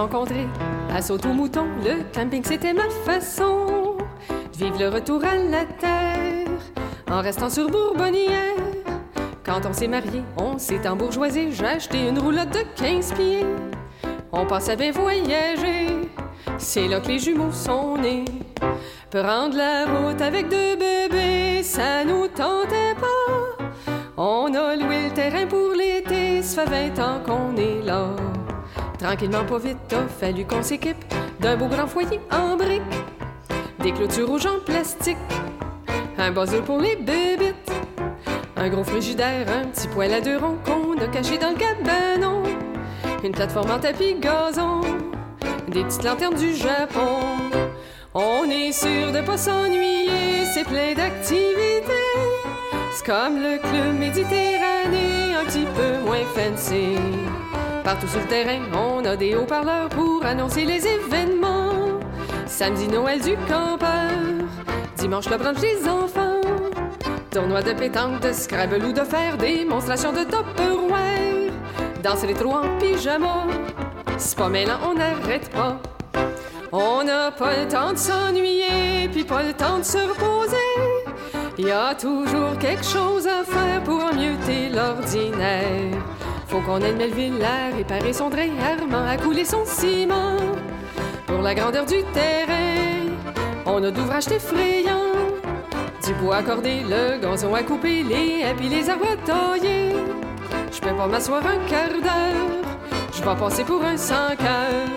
On 0.00 0.04
s'est 0.04 0.12
rencontrés 0.14 0.48
à 0.94 1.02
Saut-au-Mouton. 1.02 1.66
Le 1.84 2.02
camping, 2.14 2.42
c'était 2.42 2.72
ma 2.72 2.88
façon 3.04 3.98
vivre 4.56 4.78
le 4.78 4.88
retour 4.88 5.22
à 5.22 5.34
la 5.34 5.66
terre 5.66 6.48
en 7.10 7.20
restant 7.20 7.50
sur 7.50 7.68
Bourbonnière. 7.68 8.56
Quand 9.44 9.60
on 9.66 9.74
s'est 9.74 9.88
mariés, 9.88 10.22
on 10.38 10.56
s'est 10.56 10.88
embourgeoisé. 10.88 11.52
J'ai 11.52 11.66
acheté 11.66 12.08
une 12.08 12.18
roulotte 12.18 12.48
de 12.48 12.62
15 12.76 13.12
pieds. 13.12 13.44
On 14.32 14.46
pensait 14.46 14.76
bien 14.76 14.90
voyager. 14.90 16.08
C'est 16.56 16.88
là 16.88 17.00
que 17.00 17.08
les 17.08 17.18
jumeaux 17.18 17.52
sont 17.52 17.98
nés. 17.98 18.24
Prendre 19.10 19.56
la 19.56 19.84
route 19.84 20.20
avec 20.22 20.48
deux 20.48 20.76
bébés, 20.76 21.62
ça 21.62 22.04
nous 22.04 22.26
tentait 22.28 22.94
pas. 22.98 23.66
On 24.16 24.54
a 24.54 24.76
loué 24.76 25.08
le 25.08 25.14
terrain 25.14 25.46
pour 25.46 25.72
l'été, 25.72 26.40
ça 26.42 26.64
fait 26.64 26.88
20 26.88 27.02
ans 27.04 27.20
qu'on 27.26 27.56
est 27.56 27.82
là. 27.82 28.06
Tranquillement, 29.00 29.44
pas 29.46 29.58
vite, 29.58 29.78
a 29.92 30.06
fallu 30.08 30.44
qu'on 30.44 30.62
s'équipe 30.62 31.02
d'un 31.40 31.56
beau 31.56 31.68
grand 31.68 31.86
foyer 31.86 32.20
en 32.30 32.54
briques, 32.56 32.82
des 33.82 33.92
clôtures 33.92 34.28
rouges 34.28 34.44
en 34.44 34.60
plastique, 34.60 35.16
un 36.18 36.30
buzzer 36.30 36.60
pour 36.60 36.78
les 36.78 36.96
bébites, 36.96 37.72
un 38.56 38.68
gros 38.68 38.84
frigidaire, 38.84 39.46
un 39.48 39.68
petit 39.68 39.88
poêle 39.88 40.12
à 40.12 40.20
deux 40.20 40.36
ronds 40.36 40.58
qu'on 40.66 40.98
a 41.02 41.06
caché 41.08 41.38
dans 41.38 41.48
le 41.48 41.56
cabanon, 41.56 42.42
une 43.24 43.32
plateforme 43.32 43.70
en 43.70 43.78
tapis 43.78 44.16
gazon, 44.20 44.82
des 45.68 45.82
petites 45.82 46.04
lanternes 46.04 46.36
du 46.36 46.54
Japon. 46.54 47.20
On 48.12 48.44
est 48.50 48.72
sûr 48.72 49.12
de 49.12 49.22
pas 49.22 49.38
s'ennuyer, 49.38 50.44
c'est 50.52 50.64
plein 50.64 50.92
d'activités. 50.94 51.46
C'est 52.92 53.06
comme 53.06 53.36
le 53.36 53.56
club 53.60 53.98
méditerranéen, 53.98 55.40
un 55.40 55.44
petit 55.46 55.66
peu 55.74 56.04
moins 56.04 56.26
fancy. 56.34 56.96
Partout 57.84 58.08
sur 58.08 58.20
le 58.20 58.26
terrain, 58.26 58.60
on 58.74 59.04
a 59.04 59.16
des 59.16 59.34
haut-parleurs 59.34 59.88
pour 59.88 60.24
annoncer 60.24 60.64
les 60.64 60.86
événements. 60.86 61.98
Samedi, 62.46 62.88
Noël 62.88 63.20
du 63.20 63.36
campeur. 63.48 64.10
Dimanche, 64.96 65.30
le 65.30 65.36
brunch 65.38 65.60
des 65.60 65.88
enfants. 65.88 66.40
Tournoi 67.30 67.62
de 67.62 67.72
pétanque, 67.72 68.20
de 68.20 68.32
Scrabble 68.32 68.84
ou 68.84 68.92
de 68.92 69.02
faire 69.02 69.36
démonstration 69.38 70.12
de 70.12 70.24
Tupperware. 70.24 71.52
Danser 72.02 72.26
les 72.26 72.34
trous 72.34 72.52
en 72.52 72.78
pyjama. 72.78 73.46
C'est 74.18 74.36
pas 74.36 74.48
mêlant, 74.48 74.78
on 74.84 74.94
n'arrête 74.94 75.48
pas. 75.50 75.78
On 76.72 77.02
n'a 77.02 77.30
pas 77.30 77.56
le 77.56 77.68
temps 77.68 77.92
de 77.92 77.98
s'ennuyer, 77.98 79.08
puis 79.10 79.24
pas 79.24 79.42
le 79.42 79.52
temps 79.52 79.78
de 79.78 79.84
se 79.84 79.98
reposer. 79.98 80.56
Y 81.58 81.70
a 81.70 81.94
toujours 81.94 82.56
quelque 82.58 82.84
chose 82.84 83.26
à 83.26 83.44
faire 83.44 83.82
pour 83.84 84.12
mieuxter 84.14 84.68
l'ordinaire. 84.68 85.96
Faut 86.50 86.60
qu'on 86.62 86.80
aide 86.80 86.96
Melville 86.96 87.40
à 87.44 87.76
réparer 87.76 88.12
son 88.12 88.28
drain, 88.28 88.48
Armand 88.60 89.06
à 89.06 89.16
couler 89.16 89.44
son 89.44 89.64
ciment. 89.64 90.36
Pour 91.24 91.42
la 91.42 91.54
grandeur 91.54 91.86
du 91.86 92.02
terrain, 92.12 93.06
on 93.66 93.80
a 93.84 93.90
d'ouvrages 93.92 94.26
effrayants. 94.26 95.14
Du 96.04 96.12
bois 96.14 96.42
corder, 96.42 96.82
le 96.88 97.20
gazon 97.20 97.54
à 97.54 97.62
couper, 97.62 98.02
les 98.02 98.40
haies 98.42 98.68
les 98.68 98.90
arbres 98.90 99.16
à. 99.24 99.92
Je 100.72 100.80
peux 100.80 100.96
pas 100.96 101.06
m'asseoir 101.06 101.46
un 101.46 101.68
quart 101.68 101.88
d'heure, 101.88 102.64
je 103.12 103.22
vais 103.22 103.36
passer 103.38 103.62
pour 103.62 103.84
un 103.84 103.96
sans 103.96 104.34
cœur. 104.36 104.88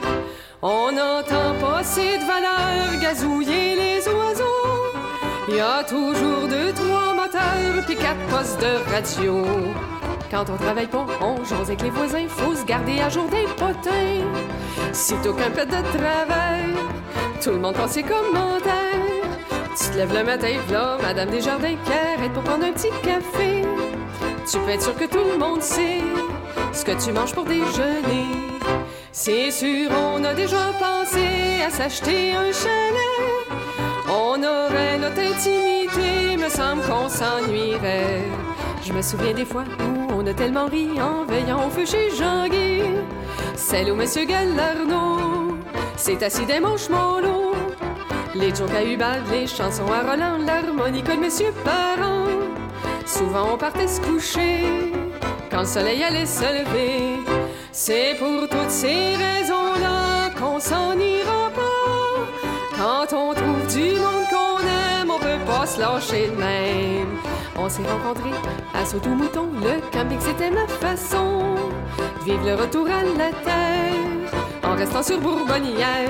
On 0.63 0.91
n'entend 0.91 1.53
pas 1.61 1.84
de 2.17 2.25
valeur 2.25 2.99
gazouiller 2.99 3.75
les 3.75 4.07
oiseaux. 4.07 5.53
Y 5.55 5.59
a 5.59 5.84
toujours 5.84 6.47
deux, 6.49 6.73
trois 6.73 7.13
moteurs 7.13 7.85
puis 7.85 7.95
quatre 7.95 8.25
postes 8.31 8.59
de 8.59 8.91
radio. 8.91 9.45
Quand 10.34 10.49
on 10.49 10.57
travaille 10.57 10.88
pas, 10.88 11.05
on 11.22 11.45
jase 11.45 11.69
avec 11.69 11.84
les 11.84 11.91
voisins, 11.91 12.27
faut 12.27 12.55
se 12.55 12.65
garder 12.65 12.99
à 13.01 13.07
jour 13.07 13.26
des 13.30 13.45
potins. 13.55 14.26
Sitôt 14.91 15.31
qu'un 15.31 15.51
peu 15.51 15.64
de 15.64 15.72
travail, 15.72 16.73
tout 17.39 17.51
le 17.51 17.60
monde 17.60 17.76
passe 17.76 17.91
ses 17.91 18.01
commentaires. 18.01 18.73
Tu 19.77 19.91
te 19.91 19.95
lèves 19.95 20.11
le 20.11 20.23
matin, 20.23 20.55
là, 20.72 20.97
Madame 21.03 21.30
Desjardins 21.30 21.76
qui 21.85 21.91
arrête 21.91 22.34
pour 22.34 22.41
prendre 22.41 22.65
un 22.65 22.72
petit 22.72 22.89
café. 23.03 23.61
Tu 24.51 24.57
peux 24.57 24.69
être 24.72 24.81
sûr 24.81 24.95
que 24.95 25.05
tout 25.05 25.23
le 25.23 25.38
monde 25.38 25.61
sait 25.61 26.01
ce 26.72 26.84
que 26.84 26.99
tu 26.99 27.11
manges 27.11 27.35
pour 27.35 27.45
déjeuner. 27.45 28.26
C'est 29.11 29.51
sûr, 29.51 29.91
on 30.15 30.23
a 30.23 30.34
déjà 30.34 30.72
pensé 30.80 31.61
à 31.64 31.69
s'acheter 31.69 32.34
un 32.34 32.51
chalet. 32.51 33.61
On 34.10 34.41
aurait 34.41 34.97
notre 34.97 35.19
intimité, 35.19 36.38
me 36.38 36.49
semble 36.49 36.81
qu'on 36.88 37.07
s'ennuierait. 37.07 38.23
Je 38.85 38.91
me 38.91 39.01
souviens 39.01 39.34
des 39.34 39.45
fois 39.45 39.64
où 39.80 40.11
on 40.11 40.27
a 40.27 40.34
tellement 40.34 40.65
ri 40.65 40.89
en 41.01 41.23
veillant 41.23 41.68
au 41.68 41.69
feu 41.69 41.85
chez 41.85 42.10
Jean-Guy. 42.18 42.81
Celle 43.55 43.89
où 43.91 43.95
Monsieur 43.95 44.26
Galarno 44.26 45.57
s'est 45.95 46.22
assis 46.22 46.45
des 46.45 46.60
manches 46.60 46.89
mollo. 46.89 47.53
Les 48.35 48.53
jokes 48.53 48.72
à 48.72 48.84
les 49.31 49.47
chansons 49.47 49.88
à 49.88 50.01
Roland, 50.01 50.38
l'harmonica 50.45 51.15
de 51.15 51.22
Monsieur 51.22 51.53
Parent. 51.64 52.26
Souvent 53.05 53.53
on 53.53 53.57
partait 53.57 53.88
se 53.88 54.01
coucher 54.01 54.91
quand 55.49 55.61
le 55.61 55.65
soleil 55.65 56.03
allait 56.03 56.26
se 56.26 56.43
lever. 56.43 57.19
C'est 57.72 58.15
pour 58.19 58.49
toutes 58.49 58.69
ces 58.69 59.15
raisons-là 59.15 60.30
qu'on 60.38 60.60
s'en 60.60 60.97
ira 60.99 61.49
pas. 61.55 62.77
Quand 62.77 63.15
on 63.15 63.34
trouve 63.34 63.65
du 63.68 63.93
monde 63.93 64.27
qu'on 64.30 64.60
aime, 64.60 65.10
on 65.10 65.19
peut 65.19 65.45
pas 65.45 65.65
se 65.65 65.80
lâcher 65.80 66.27
de 66.27 66.35
même. 66.35 67.18
On 67.55 67.69
s'est 67.69 67.84
rencontrés 67.84 68.31
à 68.73 68.85
Saut-au-Mouton, 68.85 69.51
le 69.61 69.80
camping 69.91 70.19
c'était 70.19 70.49
ma 70.49 70.67
façon 70.67 71.55
de 71.97 72.25
vivre 72.25 72.45
le 72.45 72.55
retour 72.55 72.88
à 72.88 73.03
la 73.03 73.31
terre 73.31 74.63
en 74.63 74.75
restant 74.75 75.03
sur 75.03 75.21
Bourbonnière. 75.21 76.09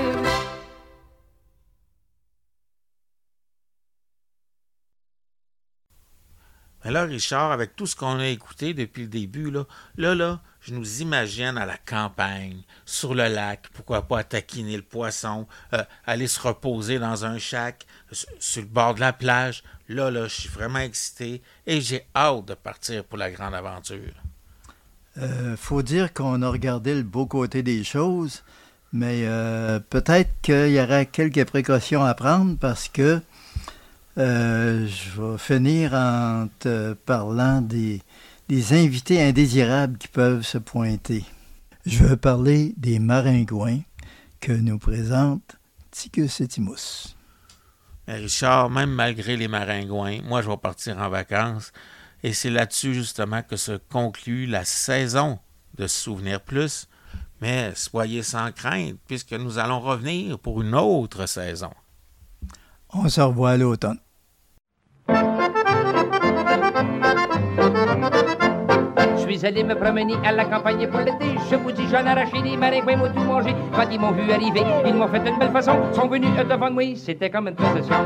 Mais 6.84 6.90
là, 6.90 7.04
Richard, 7.04 7.50
avec 7.50 7.76
tout 7.76 7.86
ce 7.86 7.96
qu'on 7.96 8.18
a 8.18 8.26
écouté 8.26 8.74
depuis 8.74 9.02
le 9.02 9.08
début, 9.08 9.50
là, 9.50 9.64
là, 9.96 10.14
là, 10.14 10.40
je 10.60 10.74
nous 10.74 11.00
imagine 11.00 11.56
à 11.56 11.64
la 11.64 11.78
campagne, 11.78 12.62
sur 12.84 13.14
le 13.14 13.26
lac, 13.26 13.68
pourquoi 13.72 14.02
pas 14.02 14.22
taquiner 14.22 14.76
le 14.76 14.82
poisson, 14.82 15.46
euh, 15.72 15.82
aller 16.04 16.26
se 16.26 16.40
reposer 16.40 16.98
dans 16.98 17.24
un 17.24 17.38
shack, 17.38 17.86
sur, 18.12 18.28
sur 18.38 18.62
le 18.62 18.68
bord 18.68 18.94
de 18.94 19.00
la 19.00 19.14
plage. 19.14 19.62
Là, 19.88 20.10
là, 20.10 20.26
je 20.28 20.40
suis 20.40 20.48
vraiment 20.48 20.78
excité 20.78 21.42
et 21.66 21.80
j'ai 21.80 22.06
hâte 22.16 22.46
de 22.46 22.54
partir 22.54 23.04
pour 23.04 23.18
la 23.18 23.30
grande 23.30 23.54
aventure. 23.54 24.14
Euh, 25.18 25.56
faut 25.56 25.82
dire 25.82 26.12
qu'on 26.12 26.42
a 26.42 26.48
regardé 26.48 26.94
le 26.94 27.02
beau 27.02 27.26
côté 27.26 27.62
des 27.62 27.84
choses, 27.84 28.42
mais 28.92 29.22
euh, 29.26 29.78
peut-être 29.78 30.30
qu'il 30.42 30.70
y 30.70 30.80
aura 30.80 31.04
quelques 31.04 31.44
précautions 31.44 32.02
à 32.02 32.14
prendre 32.14 32.56
parce 32.58 32.88
que 32.88 33.20
euh, 34.16 34.86
je 34.86 35.20
vais 35.20 35.38
finir 35.38 35.94
en 35.94 36.48
te 36.58 36.94
parlant 36.94 37.60
des, 37.60 38.02
des 38.48 38.72
invités 38.72 39.22
indésirables 39.22 39.98
qui 39.98 40.08
peuvent 40.08 40.42
se 40.42 40.58
pointer. 40.58 41.24
Je 41.86 42.04
veux 42.04 42.16
parler 42.16 42.74
des 42.76 42.98
maringouins 42.98 43.80
que 44.40 44.52
nous 44.52 44.78
présente 44.78 45.56
Ticus 45.90 46.40
et 46.40 46.48
Timus. 46.48 47.14
Richard, 48.06 48.70
même 48.70 48.90
malgré 48.90 49.36
les 49.36 49.48
maringouins, 49.48 50.20
moi, 50.22 50.42
je 50.42 50.48
vais 50.48 50.56
partir 50.56 50.98
en 50.98 51.08
vacances. 51.08 51.72
Et 52.22 52.32
c'est 52.32 52.50
là-dessus, 52.50 52.94
justement, 52.94 53.42
que 53.42 53.56
se 53.56 53.72
conclut 53.90 54.46
la 54.46 54.64
saison 54.64 55.38
de 55.76 55.86
Souvenir 55.86 56.40
Plus. 56.40 56.88
Mais 57.40 57.74
soyez 57.74 58.22
sans 58.22 58.52
crainte, 58.52 58.96
puisque 59.06 59.32
nous 59.32 59.58
allons 59.58 59.80
revenir 59.80 60.38
pour 60.38 60.62
une 60.62 60.74
autre 60.74 61.26
saison. 61.26 61.72
On 62.92 63.08
se 63.08 63.20
revoit 63.20 63.50
à 63.50 63.56
l'automne. 63.56 63.98
Je 69.34 69.38
suis 69.40 69.48
allé 69.48 69.64
me 69.64 69.74
promener 69.74 70.14
à 70.24 70.30
la 70.30 70.44
campagne 70.44 70.86
pour 70.86 71.00
l'été. 71.00 71.34
Je 71.50 71.56
vous 71.56 71.72
dis, 71.72 71.88
j'en 71.90 72.06
arraché 72.06 72.40
des 72.40 72.56
maringouins, 72.56 72.94
m'ont 72.94 73.12
tout 73.12 73.24
mangé. 73.24 73.52
Quand 73.74 73.90
ils 73.90 73.98
m'ont 73.98 74.12
vu 74.12 74.30
arriver, 74.30 74.62
ils 74.86 74.94
m'ont 74.94 75.08
fait 75.08 75.28
une 75.28 75.36
belle 75.36 75.50
façon. 75.50 75.72
Sont 75.92 76.06
venus 76.06 76.30
devant 76.48 76.70
moi, 76.70 76.84
c'était 76.94 77.30
comme 77.30 77.48
une 77.48 77.56
procession. 77.56 77.96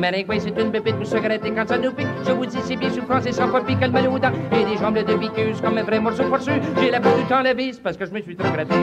C'est 0.00 0.56
une 0.56 0.70
bébête 0.70 0.94
pour 0.94 1.06
se 1.06 1.16
gratter 1.16 1.50
quand 1.50 1.66
ça 1.66 1.76
nous 1.76 1.90
pique. 1.92 2.06
Je 2.24 2.30
vous 2.30 2.46
dis, 2.46 2.58
c'est 2.62 2.76
bien 2.76 2.88
souffrant, 2.88 3.20
c'est 3.20 3.32
sans 3.32 3.50
papy, 3.50 3.76
quel 3.80 3.90
mal 3.90 4.06
aux 4.06 4.18
dents. 4.18 4.30
Et 4.52 4.64
des 4.64 4.76
jambes 4.78 4.96
de 4.96 5.14
piqueuse 5.14 5.60
comme 5.60 5.76
un 5.76 5.82
vrai 5.82 5.98
morceau 5.98 6.22
forçu. 6.28 6.52
J'ai 6.80 6.90
la 6.92 7.00
peau 7.00 7.10
du 7.18 7.24
temps 7.24 7.42
la 7.42 7.52
bise 7.52 7.80
parce 7.80 7.96
que 7.96 8.06
je 8.06 8.12
me 8.12 8.22
suis 8.22 8.36
trop 8.36 8.48
gratté. 8.48 8.76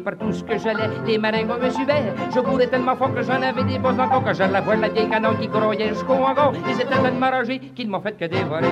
Partout 0.00 0.32
ce 0.32 0.42
que 0.42 0.58
j'allais. 0.58 0.88
Les 1.06 1.18
maringos 1.18 1.58
me 1.58 1.70
suivaient. 1.70 2.12
Je 2.34 2.40
bourrais 2.40 2.66
tellement 2.66 2.96
fort 2.96 3.14
que 3.14 3.22
j'en 3.22 3.40
avais 3.42 3.64
des 3.64 3.78
bosses 3.78 3.96
dans 3.96 4.04
le. 4.04 4.20
Quand 4.24 4.32
je 4.32 4.40
la 4.40 4.60
la 4.60 4.88
vieille 4.88 5.08
canon 5.08 5.34
qui 5.40 5.48
grouillait 5.48 5.88
jusqu'au 5.88 6.14
hangar. 6.14 6.52
Ils 6.68 6.80
étaient 6.80 7.02
tellement 7.02 7.30
rangés 7.30 7.58
qu'ils 7.74 7.88
m'ont 7.88 8.00
fait 8.00 8.16
que 8.16 8.24
dévorer. 8.24 8.66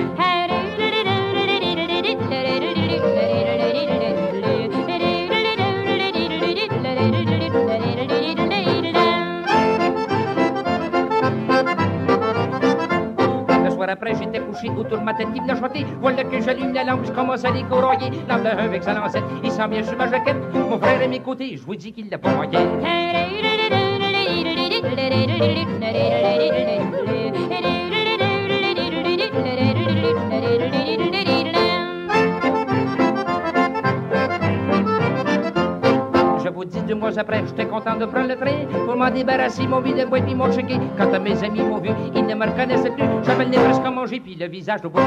Après, 13.97 14.13
j'étais 14.13 14.39
couché 14.39 14.69
autour 14.69 14.99
de 14.99 15.03
ma 15.03 15.13
tête 15.13 15.33
qui 15.33 15.39
venait 15.39 15.55
chanter. 15.55 15.85
Voilà 15.99 16.23
que 16.23 16.39
j'allume 16.39 16.73
la 16.73 16.83
lampe, 16.83 17.05
je 17.05 17.11
commence 17.11 17.43
à 17.43 17.51
courroyer. 17.51 18.11
Lampe 18.29 18.43
de 18.43 18.77
un 18.77 18.81
sa 18.81 18.93
lancette, 18.93 19.23
il 19.43 19.51
sent 19.51 19.67
bien 19.69 19.83
sur 19.83 19.97
ma 19.97 20.07
jaquette. 20.07 20.37
Mon 20.53 20.77
frère 20.77 21.01
est 21.01 21.07
mes 21.07 21.19
côtés, 21.19 21.57
je 21.57 21.63
vous 21.63 21.75
dis 21.75 21.91
qu'il 21.91 22.09
l'a 22.09 22.19
pas 22.19 22.33
manqué. 22.33 22.57
Après, 37.15 37.43
j'étais 37.45 37.65
content 37.65 37.95
de 37.95 38.05
prendre 38.05 38.27
le 38.27 38.35
train 38.35 38.65
pour 38.85 38.95
m'en 38.95 39.09
débarrasser, 39.09 39.65
mon 39.67 39.79
vide 39.79 39.97
de 39.97 40.05
boîte 40.05 40.27
mon 40.35 40.51
checké. 40.51 40.77
Quant 40.97 41.13
à 41.13 41.19
mes 41.19 41.41
amis 41.43 41.61
m'ont 41.61 41.79
vu, 41.79 41.89
ils 42.15 42.25
ne 42.25 42.35
me 42.35 42.45
reconnaissaient 42.45 42.91
plus. 42.91 43.05
J'avais 43.23 43.45
le 43.45 43.51
nez 43.51 43.57
presque 43.57 43.83
mangé 43.83 44.19
puis 44.19 44.35
le 44.35 44.47
visage 44.47 44.81
de 44.81 44.87
bout 44.87 44.99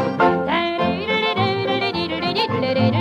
Thank 2.62 2.99